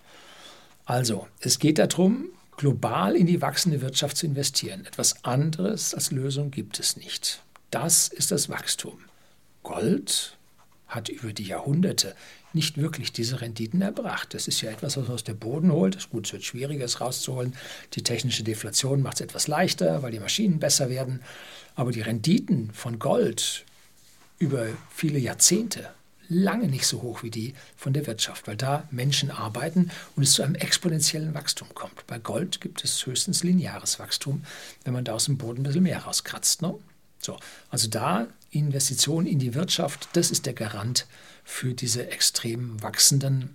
Also, 0.89 1.29
es 1.41 1.59
geht 1.59 1.79
darum, 1.79 2.31
global 2.57 3.15
in 3.15 3.27
die 3.27 3.43
wachsende 3.43 3.83
Wirtschaft 3.83 4.17
zu 4.17 4.25
investieren. 4.25 4.87
Etwas 4.87 5.23
anderes 5.23 5.93
als 5.93 6.13
Lösung 6.13 6.51
gibt 6.51 6.81
es 6.81 6.97
nicht. 6.97 7.43
Das 7.71 8.09
ist 8.09 8.31
das 8.31 8.49
Wachstum. 8.49 8.99
Gold 9.63 10.39
hat 10.87 11.11
über 11.11 11.35
die 11.35 11.45
Jahrhunderte 11.45 12.17
nicht 12.55 12.79
wirklich 12.79 13.13
diese 13.13 13.43
Renditen 13.43 13.83
erbracht. 13.83 14.33
Das 14.33 14.49
ist 14.49 14.63
ja 14.63 14.71
etwas, 14.71 14.97
was 14.97 15.05
man 15.05 15.15
aus 15.17 15.25
dem 15.25 15.39
Boden 15.39 15.71
holt. 15.71 16.09
Gut, 16.09 16.25
es 16.25 16.33
wird 16.33 16.45
schwieriger, 16.45 16.87
es 16.87 17.03
rauszuholen. 17.03 17.55
Die 17.93 18.03
technische 18.03 18.43
Deflation 18.43 19.03
macht 19.03 19.17
es 19.17 19.21
etwas 19.21 19.47
leichter, 19.47 20.03
weil 20.03 20.13
die 20.13 20.21
Maschinen 20.21 20.59
besser 20.59 20.89
werden. 20.89 21.21
Aber 21.75 21.93
die 21.93 22.01
Renditen 22.01 22.71
von 22.73 22.99
Gold 22.99 23.67
über 24.39 24.69
viele 24.91 25.19
Jahrzehnte 25.19 25.91
lange 26.29 26.69
nicht 26.69 26.87
so 26.87 27.03
hoch 27.03 27.23
wie 27.23 27.31
die 27.31 27.55
von 27.77 27.93
der 27.93 28.07
Wirtschaft, 28.07 28.47
weil 28.47 28.57
da 28.57 28.87
Menschen 28.91 29.31
arbeiten 29.31 29.91
und 30.17 30.23
es 30.23 30.33
zu 30.33 30.43
einem 30.43 30.55
exponentiellen 30.55 31.35
Wachstum 31.35 31.69
kommt. 31.75 32.07
Bei 32.07 32.19
Gold 32.19 32.61
gibt 32.61 32.85
es 32.85 33.05
höchstens 33.07 33.43
lineares 33.43 33.99
Wachstum, 33.99 34.45
wenn 34.85 34.93
man 34.93 35.05
da 35.05 35.15
aus 35.15 35.25
dem 35.25 35.39
Boden 35.39 35.61
ein 35.61 35.65
bisschen 35.65 35.83
mehr 35.83 36.03
rauskratzt. 36.05 36.63
Ne? 36.63 36.75
So, 37.21 37.37
also 37.71 37.89
da 37.89 38.27
Investitionen 38.51 39.27
in 39.27 39.39
die 39.39 39.55
Wirtschaft, 39.55 40.09
das 40.13 40.31
ist 40.31 40.47
der 40.47 40.55
Garant 40.55 41.07
für 41.45 41.75
diese 41.75 42.11
extrem 42.11 42.83
wachsenden 42.83 43.55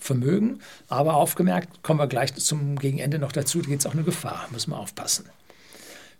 Vermögen. 0.00 0.60
Aber 0.88 1.14
aufgemerkt, 1.14 1.82
kommen 1.82 2.00
wir 2.00 2.06
gleich 2.06 2.34
zum 2.34 2.76
Gegenende 2.78 3.18
noch 3.18 3.32
dazu, 3.32 3.60
da 3.60 3.68
gibt 3.68 3.80
es 3.80 3.86
auch 3.86 3.92
eine 3.92 4.04
Gefahr, 4.04 4.48
müssen 4.50 4.70
wir 4.70 4.78
aufpassen. 4.78 5.26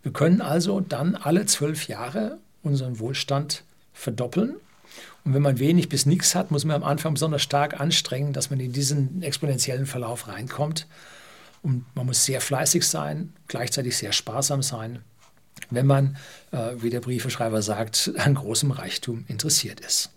Wir 0.02 0.12
können 0.12 0.40
also 0.40 0.80
dann 0.80 1.16
alle 1.16 1.46
zwölf 1.46 1.88
Jahre 1.88 2.38
unseren 2.62 2.98
Wohlstand 2.98 3.64
verdoppeln 3.92 4.56
und 5.26 5.34
wenn 5.34 5.42
man 5.42 5.58
wenig 5.58 5.88
bis 5.88 6.06
nichts 6.06 6.36
hat, 6.36 6.52
muss 6.52 6.64
man 6.64 6.76
am 6.76 6.84
Anfang 6.84 7.14
besonders 7.14 7.42
stark 7.42 7.80
anstrengen, 7.80 8.32
dass 8.32 8.48
man 8.50 8.60
in 8.60 8.72
diesen 8.72 9.24
exponentiellen 9.24 9.86
Verlauf 9.86 10.28
reinkommt. 10.28 10.86
Und 11.64 11.84
man 11.96 12.06
muss 12.06 12.24
sehr 12.24 12.40
fleißig 12.40 12.86
sein, 12.86 13.32
gleichzeitig 13.48 13.96
sehr 13.96 14.12
sparsam 14.12 14.62
sein, 14.62 15.00
wenn 15.68 15.86
man, 15.86 16.16
äh, 16.52 16.74
wie 16.76 16.90
der 16.90 17.00
Briefeschreiber 17.00 17.60
sagt, 17.60 18.12
an 18.18 18.36
großem 18.36 18.70
Reichtum 18.70 19.24
interessiert 19.26 19.80
ist. 19.80 20.10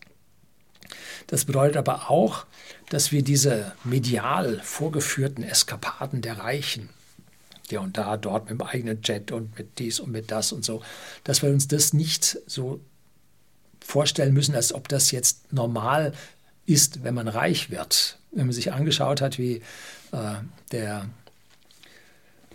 Das 1.25 1.43
bedeutet 1.43 1.77
aber 1.77 2.11
auch, 2.11 2.45
dass 2.91 3.11
wir 3.11 3.23
diese 3.23 3.73
medial 3.83 4.61
vorgeführten 4.63 5.43
Eskapaden 5.43 6.21
der 6.21 6.37
Reichen, 6.37 6.89
der 7.71 7.81
und 7.81 7.97
da, 7.97 8.15
dort 8.15 8.51
mit 8.51 8.59
dem 8.59 8.61
eigenen 8.61 9.01
Jet 9.01 9.31
und 9.31 9.57
mit 9.57 9.79
dies 9.79 9.99
und 9.99 10.11
mit 10.11 10.29
das 10.29 10.51
und 10.51 10.63
so, 10.63 10.83
dass 11.23 11.41
wir 11.41 11.49
uns 11.49 11.67
das 11.67 11.93
nicht 11.93 12.37
so 12.45 12.79
vorstellen 13.81 14.33
müssen, 14.33 14.55
als 14.55 14.73
ob 14.73 14.87
das 14.87 15.11
jetzt 15.11 15.51
normal 15.51 16.13
ist, 16.65 17.03
wenn 17.03 17.15
man 17.15 17.27
reich 17.27 17.69
wird. 17.69 18.17
Wenn 18.31 18.45
man 18.45 18.53
sich 18.53 18.71
angeschaut 18.71 19.21
hat, 19.21 19.37
wie 19.39 19.61
äh, 20.11 20.35
der, 20.71 21.09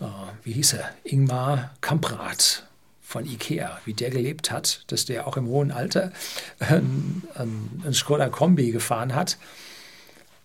äh, 0.00 0.04
wie 0.44 0.52
hieß 0.52 0.74
er, 0.74 0.90
Ingmar 1.02 1.74
Kamprad 1.80 2.64
von 3.02 3.26
Ikea, 3.26 3.80
wie 3.84 3.94
der 3.94 4.10
gelebt 4.10 4.50
hat, 4.50 4.84
dass 4.86 5.04
der 5.04 5.26
auch 5.26 5.36
im 5.36 5.46
hohen 5.46 5.70
Alter 5.70 6.12
ein, 6.58 7.22
ein, 7.34 7.82
ein 7.84 7.94
Skoda 7.94 8.28
Kombi 8.28 8.70
gefahren 8.70 9.14
hat. 9.14 9.36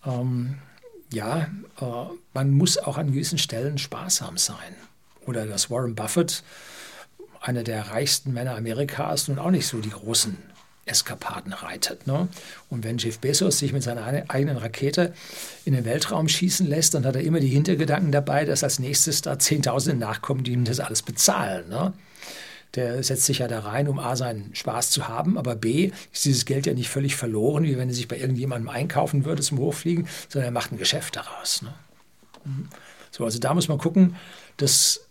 Ähm, 0.05 0.57
ja, 1.11 1.49
äh, 1.79 1.85
man 2.33 2.51
muss 2.51 2.77
auch 2.77 2.97
an 2.97 3.11
gewissen 3.11 3.37
Stellen 3.37 3.77
sparsam 3.77 4.37
sein. 4.37 4.75
Oder 5.25 5.45
dass 5.45 5.69
Warren 5.69 5.95
Buffett, 5.95 6.43
einer 7.41 7.63
der 7.63 7.89
reichsten 7.89 8.33
Männer 8.33 8.55
Amerikas, 8.55 9.27
nun 9.27 9.39
auch 9.39 9.51
nicht 9.51 9.67
so 9.67 9.79
die 9.79 9.91
großen 9.91 10.37
Eskapaden 10.89 11.53
reitet. 11.53 12.07
Ne? 12.07 12.27
Und 12.69 12.83
wenn 12.83 12.97
Jeff 12.97 13.19
Bezos 13.19 13.59
sich 13.59 13.73
mit 13.73 13.83
seiner 13.83 14.05
eigenen 14.29 14.57
Rakete 14.57 15.13
in 15.65 15.73
den 15.73 15.85
Weltraum 15.85 16.27
schießen 16.27 16.67
lässt, 16.67 16.93
dann 16.93 17.05
hat 17.05 17.15
er 17.15 17.21
immer 17.21 17.39
die 17.39 17.47
Hintergedanken 17.47 18.11
dabei, 18.11 18.45
dass 18.45 18.63
als 18.63 18.79
nächstes 18.79 19.21
da 19.21 19.39
Zehntausende 19.39 19.97
nachkommen, 19.97 20.43
die 20.43 20.53
ihm 20.53 20.65
das 20.65 20.79
alles 20.79 21.01
bezahlen. 21.01 21.69
Ne? 21.69 21.93
Der 22.75 23.03
setzt 23.03 23.25
sich 23.25 23.39
ja 23.39 23.47
da 23.47 23.61
rein, 23.61 23.87
um 23.87 23.99
A, 23.99 24.15
seinen 24.15 24.53
Spaß 24.53 24.91
zu 24.91 25.07
haben, 25.07 25.37
aber 25.37 25.55
B, 25.55 25.91
ist 26.13 26.25
dieses 26.25 26.45
Geld 26.45 26.65
ja 26.65 26.73
nicht 26.73 26.89
völlig 26.89 27.15
verloren, 27.15 27.63
wie 27.63 27.77
wenn 27.77 27.89
er 27.89 27.95
sich 27.95 28.07
bei 28.07 28.17
irgendjemandem 28.17 28.69
einkaufen 28.69 29.25
würde 29.25 29.41
zum 29.41 29.57
Hochfliegen, 29.59 30.07
sondern 30.27 30.49
er 30.49 30.53
macht 30.53 30.71
ein 30.71 30.77
Geschäft 30.77 31.15
daraus. 31.15 31.61
Ne? 31.61 31.73
Mhm. 32.45 32.67
So, 33.11 33.25
also 33.25 33.39
da 33.39 33.53
muss 33.53 33.67
man 33.67 33.79
gucken, 33.79 34.15
dass 34.57 35.08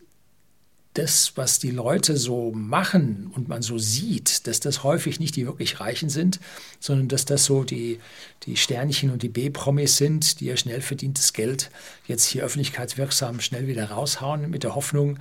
das, 0.95 1.33
was 1.37 1.59
die 1.59 1.71
Leute 1.71 2.17
so 2.17 2.51
machen 2.53 3.31
und 3.35 3.49
man 3.49 3.63
so 3.63 3.79
sieht, 3.79 4.47
dass 4.47 4.61
das 4.61 4.83
häufig 4.83 5.21
nicht 5.21 5.37
die 5.37 5.47
wirklich 5.47 5.81
Reichen 5.81 6.09
sind, 6.09 6.41
sondern 6.81 7.09
dass 7.09 7.25
das 7.25 7.45
so 7.45 7.63
die, 7.63 8.01
die 8.45 8.57
Sternchen 8.57 9.11
und 9.11 9.23
die 9.23 9.29
B-Promis 9.29 9.97
sind, 9.97 10.41
die 10.41 10.47
ihr 10.47 10.57
schnell 10.57 10.81
verdientes 10.81 11.33
Geld 11.33 11.71
jetzt 12.07 12.25
hier 12.25 12.45
öffentlichkeitswirksam 12.45 13.41
schnell 13.41 13.67
wieder 13.69 13.91
raushauen, 13.91 14.51
mit 14.51 14.65
der 14.65 14.75
Hoffnung, 14.75 15.19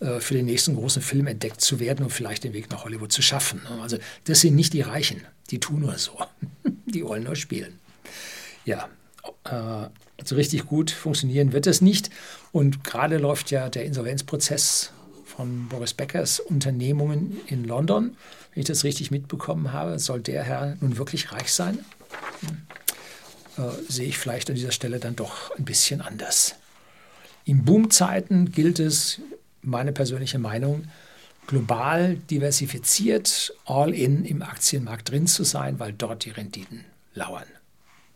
äh, 0.00 0.20
für 0.20 0.34
den 0.34 0.46
nächsten 0.46 0.74
großen 0.74 1.02
Film 1.02 1.26
entdeckt 1.26 1.60
zu 1.60 1.78
werden 1.78 2.04
und 2.04 2.10
vielleicht 2.10 2.44
den 2.44 2.52
Weg 2.52 2.70
nach 2.70 2.84
Hollywood 2.84 3.12
zu 3.12 3.22
schaffen. 3.22 3.62
Also 3.80 3.98
das 4.24 4.40
sind 4.40 4.56
nicht 4.56 4.72
die 4.72 4.80
Reichen, 4.80 5.22
die 5.50 5.60
tun 5.60 5.80
nur 5.80 5.96
so, 5.98 6.18
die 6.86 7.04
wollen 7.04 7.24
nur 7.24 7.36
spielen. 7.36 7.78
Ja, 8.64 8.88
äh, 9.44 9.88
so 10.24 10.34
richtig 10.34 10.66
gut 10.66 10.90
funktionieren 10.90 11.52
wird 11.52 11.66
es 11.66 11.80
nicht. 11.80 12.10
Und 12.52 12.84
gerade 12.84 13.18
läuft 13.18 13.50
ja 13.50 13.68
der 13.68 13.84
Insolvenzprozess 13.84 14.92
von 15.40 15.68
Boris 15.68 15.94
Beckers 15.94 16.38
Unternehmungen 16.38 17.40
in 17.46 17.64
London. 17.64 18.14
Wenn 18.52 18.60
ich 18.60 18.66
das 18.66 18.84
richtig 18.84 19.10
mitbekommen 19.10 19.72
habe, 19.72 19.98
soll 19.98 20.20
der 20.20 20.42
Herr 20.42 20.76
nun 20.82 20.98
wirklich 20.98 21.32
reich 21.32 21.50
sein? 21.50 21.78
äh, 23.56 23.62
sehe 23.88 24.08
ich 24.08 24.18
vielleicht 24.18 24.50
an 24.50 24.56
dieser 24.56 24.70
Stelle 24.70 24.98
dann 24.98 25.16
doch 25.16 25.50
ein 25.56 25.64
bisschen 25.64 26.02
anders. 26.02 26.56
In 27.46 27.64
Boomzeiten 27.64 28.52
gilt 28.52 28.80
es, 28.80 29.18
meine 29.62 29.92
persönliche 29.92 30.38
Meinung, 30.38 30.88
global 31.46 32.16
diversifiziert, 32.16 33.54
all 33.64 33.94
in 33.94 34.26
im 34.26 34.42
Aktienmarkt 34.42 35.10
drin 35.10 35.26
zu 35.26 35.44
sein, 35.44 35.78
weil 35.80 35.94
dort 35.94 36.26
die 36.26 36.30
Renditen 36.30 36.84
lauern. 37.14 37.48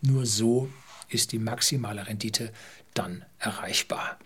Nur 0.02 0.26
so 0.26 0.68
ist 1.08 1.32
die 1.32 1.38
maximale 1.38 2.06
Rendite 2.06 2.52
dann 2.92 3.24
erreichbar. 3.38 4.18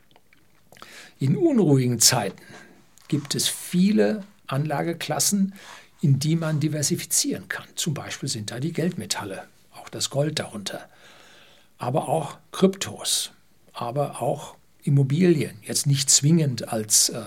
In 1.21 1.37
unruhigen 1.37 2.01
Zeiten 2.01 2.43
gibt 3.09 3.35
es 3.35 3.49
viele 3.49 4.25
Anlageklassen, 4.47 5.55
in 6.01 6.18
die 6.18 6.37
man 6.37 6.61
diversifizieren 6.61 7.49
kann. 7.49 7.66
Zum 7.75 7.94
Beispiel 7.94 8.29
sind 8.29 8.51
da 8.51 8.61
die 8.61 8.73
Geldmetalle, 8.73 9.44
auch 9.73 9.88
das 9.88 10.11
Gold 10.11 10.38
darunter, 10.38 10.88
aber 11.79 12.09
auch 12.09 12.38
Kryptos, 12.53 13.33
aber 13.73 14.23
auch 14.23 14.57
Immobilien. 14.83 15.59
Jetzt 15.62 15.87
nicht 15.87 16.11
zwingend 16.11 16.68
als, 16.68 17.11
äh, 17.11 17.21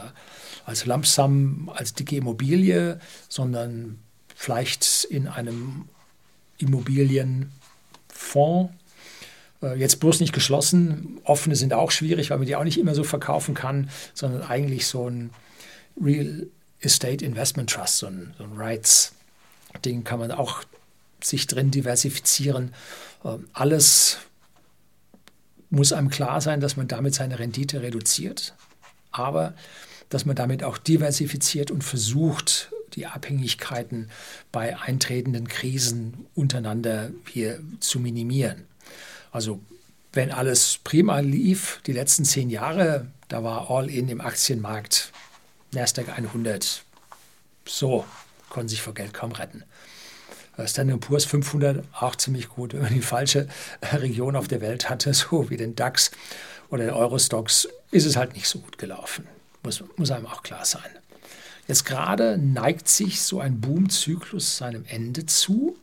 als 0.65 0.85
Lampsam, 0.85 1.69
als 1.73 1.93
dicke 1.93 2.15
Immobilie, 2.15 2.99
sondern 3.27 3.99
vielleicht 4.35 5.05
in 5.05 5.27
einem 5.27 5.89
Immobilienfonds. 6.57 8.73
Äh, 9.61 9.77
jetzt 9.77 9.99
bloß 9.99 10.21
nicht 10.21 10.33
geschlossen. 10.33 11.19
Offene 11.23 11.55
sind 11.55 11.73
auch 11.73 11.91
schwierig, 11.91 12.29
weil 12.29 12.37
man 12.37 12.47
die 12.47 12.55
auch 12.55 12.63
nicht 12.63 12.79
immer 12.79 12.95
so 12.95 13.03
verkaufen 13.03 13.53
kann, 13.53 13.89
sondern 14.13 14.43
eigentlich 14.43 14.87
so 14.87 15.09
ein 15.09 15.31
Real 16.01 16.47
Estate 16.79 17.23
Investment 17.23 17.69
Trust, 17.69 17.97
so 17.97 18.07
ein, 18.07 18.33
so 18.37 18.43
ein 18.43 18.53
Rights-Ding 18.53 20.03
kann 20.03 20.19
man 20.19 20.31
auch 20.31 20.63
sich 21.23 21.47
drin 21.47 21.71
diversifizieren. 21.71 22.73
Ähm, 23.23 23.47
alles 23.53 24.17
muss 25.69 25.93
einem 25.93 26.09
klar 26.09 26.41
sein, 26.41 26.59
dass 26.59 26.75
man 26.75 26.87
damit 26.87 27.15
seine 27.15 27.39
Rendite 27.39 27.81
reduziert, 27.81 28.53
aber 29.11 29.53
dass 30.09 30.25
man 30.25 30.35
damit 30.35 30.63
auch 30.63 30.77
diversifiziert 30.77 31.71
und 31.71 31.83
versucht, 31.83 32.71
die 32.93 33.05
Abhängigkeiten 33.05 34.09
bei 34.51 34.77
eintretenden 34.77 35.47
Krisen 35.47 36.25
untereinander 36.35 37.11
hier 37.31 37.61
zu 37.79 37.99
minimieren. 37.99 38.65
Also 39.31 39.61
wenn 40.11 40.31
alles 40.31 40.79
prima 40.83 41.19
lief, 41.19 41.79
die 41.87 41.93
letzten 41.93 42.25
zehn 42.25 42.49
Jahre, 42.49 43.07
da 43.29 43.43
war 43.45 43.71
All-in 43.71 44.09
im 44.09 44.19
Aktienmarkt 44.19 45.13
Nasdaq 45.73 46.09
100. 46.09 46.83
So, 47.65 48.05
konnten 48.49 48.69
sich 48.69 48.81
vor 48.81 48.93
Geld 48.93 49.13
kaum 49.13 49.31
retten. 49.31 49.63
Äh, 50.57 50.67
Standard 50.67 50.99
Poor's 50.99 51.25
500 51.25 51.85
auch 51.93 52.15
ziemlich 52.15 52.49
gut. 52.49 52.73
Wenn 52.73 52.81
man 52.81 52.93
die 52.93 53.01
falsche 53.01 53.47
Region 53.93 54.35
auf 54.35 54.47
der 54.47 54.61
Welt 54.61 54.89
hatte, 54.89 55.13
so 55.13 55.49
wie 55.49 55.57
den 55.57 55.75
DAX 55.75 56.11
oder 56.69 56.85
den 56.85 56.93
Eurostox, 56.93 57.67
ist 57.91 58.05
es 58.05 58.15
halt 58.15 58.33
nicht 58.33 58.47
so 58.47 58.59
gut 58.59 58.77
gelaufen. 58.77 59.27
Muss, 59.63 59.83
muss 59.95 60.11
einem 60.11 60.25
auch 60.25 60.43
klar 60.43 60.65
sein. 60.65 60.89
Jetzt 61.67 61.85
gerade 61.85 62.37
neigt 62.37 62.89
sich 62.89 63.21
so 63.21 63.39
ein 63.39 63.61
Boomzyklus 63.61 64.57
seinem 64.57 64.83
Ende 64.87 65.25
zu. 65.25 65.77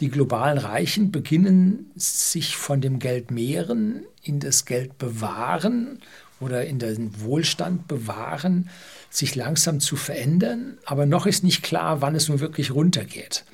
Die 0.00 0.08
globalen 0.08 0.58
Reichen 0.58 1.12
beginnen 1.12 1.90
sich 1.94 2.56
von 2.56 2.80
dem 2.80 2.98
Geld 2.98 3.30
mehren 3.30 4.04
in 4.22 4.40
das 4.40 4.64
Geld 4.64 4.98
bewahren 4.98 6.00
oder 6.40 6.64
in 6.64 6.78
den 6.78 7.20
Wohlstand 7.20 7.88
bewahren, 7.88 8.68
sich 9.10 9.34
langsam 9.34 9.80
zu 9.80 9.96
verändern. 9.96 10.78
Aber 10.84 11.06
noch 11.06 11.26
ist 11.26 11.44
nicht 11.44 11.62
klar, 11.62 12.00
wann 12.00 12.14
es 12.14 12.28
nun 12.28 12.40
wirklich 12.40 12.72
runtergeht. 12.72 13.44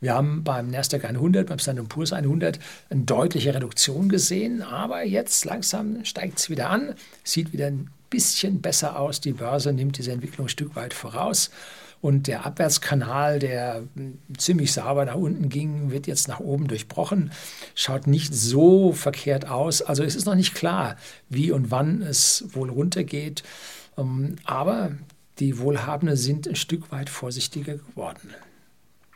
Wir 0.00 0.14
haben 0.14 0.44
beim 0.44 0.70
Nasdaq 0.70 1.04
100, 1.04 1.46
beim 1.46 1.58
Standard 1.58 1.88
Poor's 1.88 2.12
100 2.12 2.58
eine 2.90 3.04
deutliche 3.04 3.54
Reduktion 3.54 4.08
gesehen, 4.08 4.60
aber 4.60 5.02
jetzt 5.02 5.44
langsam 5.44 6.04
steigt 6.04 6.38
es 6.38 6.50
wieder 6.50 6.68
an, 6.68 6.94
sieht 7.22 7.52
wieder 7.52 7.68
ein 7.68 7.88
bisschen 8.10 8.60
besser 8.60 8.98
aus. 8.98 9.20
Die 9.20 9.32
Börse 9.32 9.72
nimmt 9.72 9.96
diese 9.96 10.12
Entwicklung 10.12 10.46
ein 10.46 10.50
Stück 10.50 10.76
weit 10.76 10.92
voraus. 10.92 11.50
Und 12.04 12.26
der 12.26 12.44
Abwärtskanal, 12.44 13.38
der 13.38 13.84
ziemlich 14.36 14.74
sauber 14.74 15.06
nach 15.06 15.14
unten 15.14 15.48
ging, 15.48 15.90
wird 15.90 16.06
jetzt 16.06 16.28
nach 16.28 16.38
oben 16.38 16.68
durchbrochen. 16.68 17.32
Schaut 17.74 18.06
nicht 18.06 18.34
so 18.34 18.92
verkehrt 18.92 19.48
aus. 19.48 19.80
Also 19.80 20.02
es 20.02 20.14
ist 20.14 20.26
noch 20.26 20.34
nicht 20.34 20.54
klar, 20.54 20.96
wie 21.30 21.50
und 21.50 21.70
wann 21.70 22.02
es 22.02 22.44
wohl 22.52 22.68
runtergeht. 22.68 23.42
Ähm, 23.96 24.36
aber 24.44 24.92
die 25.38 25.58
Wohlhabenden 25.58 26.18
sind 26.18 26.46
ein 26.46 26.56
Stück 26.56 26.92
weit 26.92 27.08
vorsichtiger 27.08 27.76
geworden. 27.76 28.34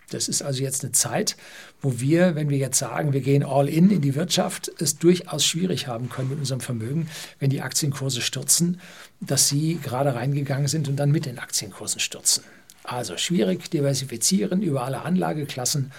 Das 0.08 0.26
ist 0.26 0.40
also 0.40 0.62
jetzt 0.62 0.82
eine 0.82 0.92
Zeit, 0.92 1.36
wo 1.82 2.00
wir, 2.00 2.36
wenn 2.36 2.48
wir 2.48 2.56
jetzt 2.56 2.78
sagen, 2.78 3.12
wir 3.12 3.20
gehen 3.20 3.44
all 3.44 3.68
in 3.68 3.90
in 3.90 4.00
die 4.00 4.14
Wirtschaft, 4.14 4.72
es 4.78 4.96
durchaus 4.96 5.44
schwierig 5.44 5.88
haben 5.88 6.08
können 6.08 6.30
mit 6.30 6.38
unserem 6.38 6.62
Vermögen, 6.62 7.10
wenn 7.38 7.50
die 7.50 7.60
Aktienkurse 7.60 8.22
stürzen, 8.22 8.80
dass 9.20 9.46
sie 9.46 9.78
gerade 9.82 10.14
reingegangen 10.14 10.68
sind 10.68 10.88
und 10.88 10.96
dann 10.96 11.10
mit 11.10 11.26
den 11.26 11.38
Aktienkursen 11.38 12.00
stürzen. 12.00 12.44
Also 12.88 13.18
schwierig, 13.18 13.68
diversifizieren 13.68 14.62
über 14.62 14.82
alle 14.84 15.02
Anlageklassen 15.02 15.92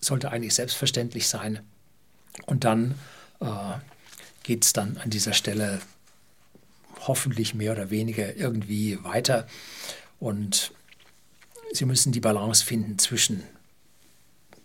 sollte 0.00 0.32
eigentlich 0.32 0.54
selbstverständlich 0.54 1.28
sein. 1.28 1.60
Und 2.46 2.64
dann 2.64 2.96
äh, 3.38 3.46
geht 4.42 4.64
es 4.64 4.72
dann 4.72 4.96
an 4.96 5.10
dieser 5.10 5.34
Stelle 5.34 5.80
hoffentlich 7.06 7.54
mehr 7.54 7.70
oder 7.70 7.90
weniger 7.90 8.34
irgendwie 8.34 8.98
weiter. 9.04 9.46
Und 10.18 10.72
Sie 11.72 11.84
müssen 11.84 12.10
die 12.10 12.18
Balance 12.18 12.64
finden 12.64 12.98
zwischen 12.98 13.44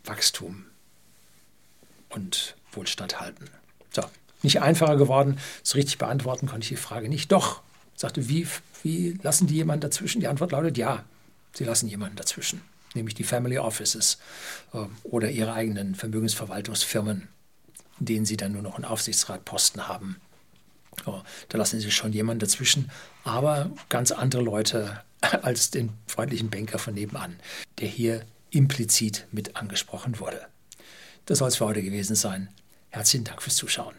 Wachstum 0.04 0.66
und 2.10 2.56
Wohlstand 2.72 3.22
halten. 3.22 3.46
So, 3.92 4.02
nicht 4.42 4.62
einfacher 4.62 4.96
geworden, 4.96 5.38
so 5.62 5.76
richtig 5.76 6.00
beantworten 6.00 6.48
konnte 6.48 6.64
ich 6.64 6.70
die 6.70 6.76
Frage 6.76 7.08
nicht. 7.08 7.32
Doch, 7.32 7.62
sagte, 7.96 8.30
wie, 8.30 8.48
wie 8.82 9.20
lassen 9.22 9.46
die 9.46 9.58
jemanden 9.58 9.82
dazwischen? 9.82 10.22
Die 10.22 10.28
Antwort 10.28 10.54
lautet 10.54 10.80
ja. 10.80 11.04
Sie 11.54 11.64
lassen 11.64 11.88
jemanden 11.88 12.16
dazwischen, 12.16 12.62
nämlich 12.94 13.16
die 13.16 13.24
Family 13.24 13.58
Offices 13.58 14.18
äh, 14.74 14.86
oder 15.04 15.30
ihre 15.30 15.54
eigenen 15.54 15.96
Vermögensverwaltungsfirmen, 15.96 17.28
in 18.00 18.06
denen 18.06 18.26
sie 18.26 18.38
dann 18.38 18.54
nur 18.54 18.62
noch 18.62 18.76
einen 18.76 18.86
Aufsichtsratposten 18.86 19.88
haben. 19.88 20.18
Oh, 21.06 21.22
da 21.50 21.58
lassen 21.58 21.80
sie 21.80 21.92
schon 21.92 22.14
jemanden 22.14 22.40
dazwischen, 22.40 22.92
aber 23.24 23.72
ganz 23.90 24.12
andere 24.12 24.42
Leute 24.42 25.02
als 25.22 25.72
den 25.72 25.90
freundlichen 26.08 26.50
Banker 26.50 26.80
von 26.80 26.94
nebenan, 26.94 27.40
der 27.80 27.88
hier 27.88 28.26
implizit 28.50 29.28
mit 29.32 29.56
angesprochen 29.56 30.20
wurde. 30.20 30.48
Das 31.26 31.40
soll 31.40 31.48
es 31.48 31.58
für 31.58 31.66
heute 31.66 31.82
gewesen 31.82 32.16
sein. 32.16 32.50
Herzlichen 32.90 33.24
Dank 33.24 33.42
fürs 33.42 33.56
Zuschauen. 33.56 33.96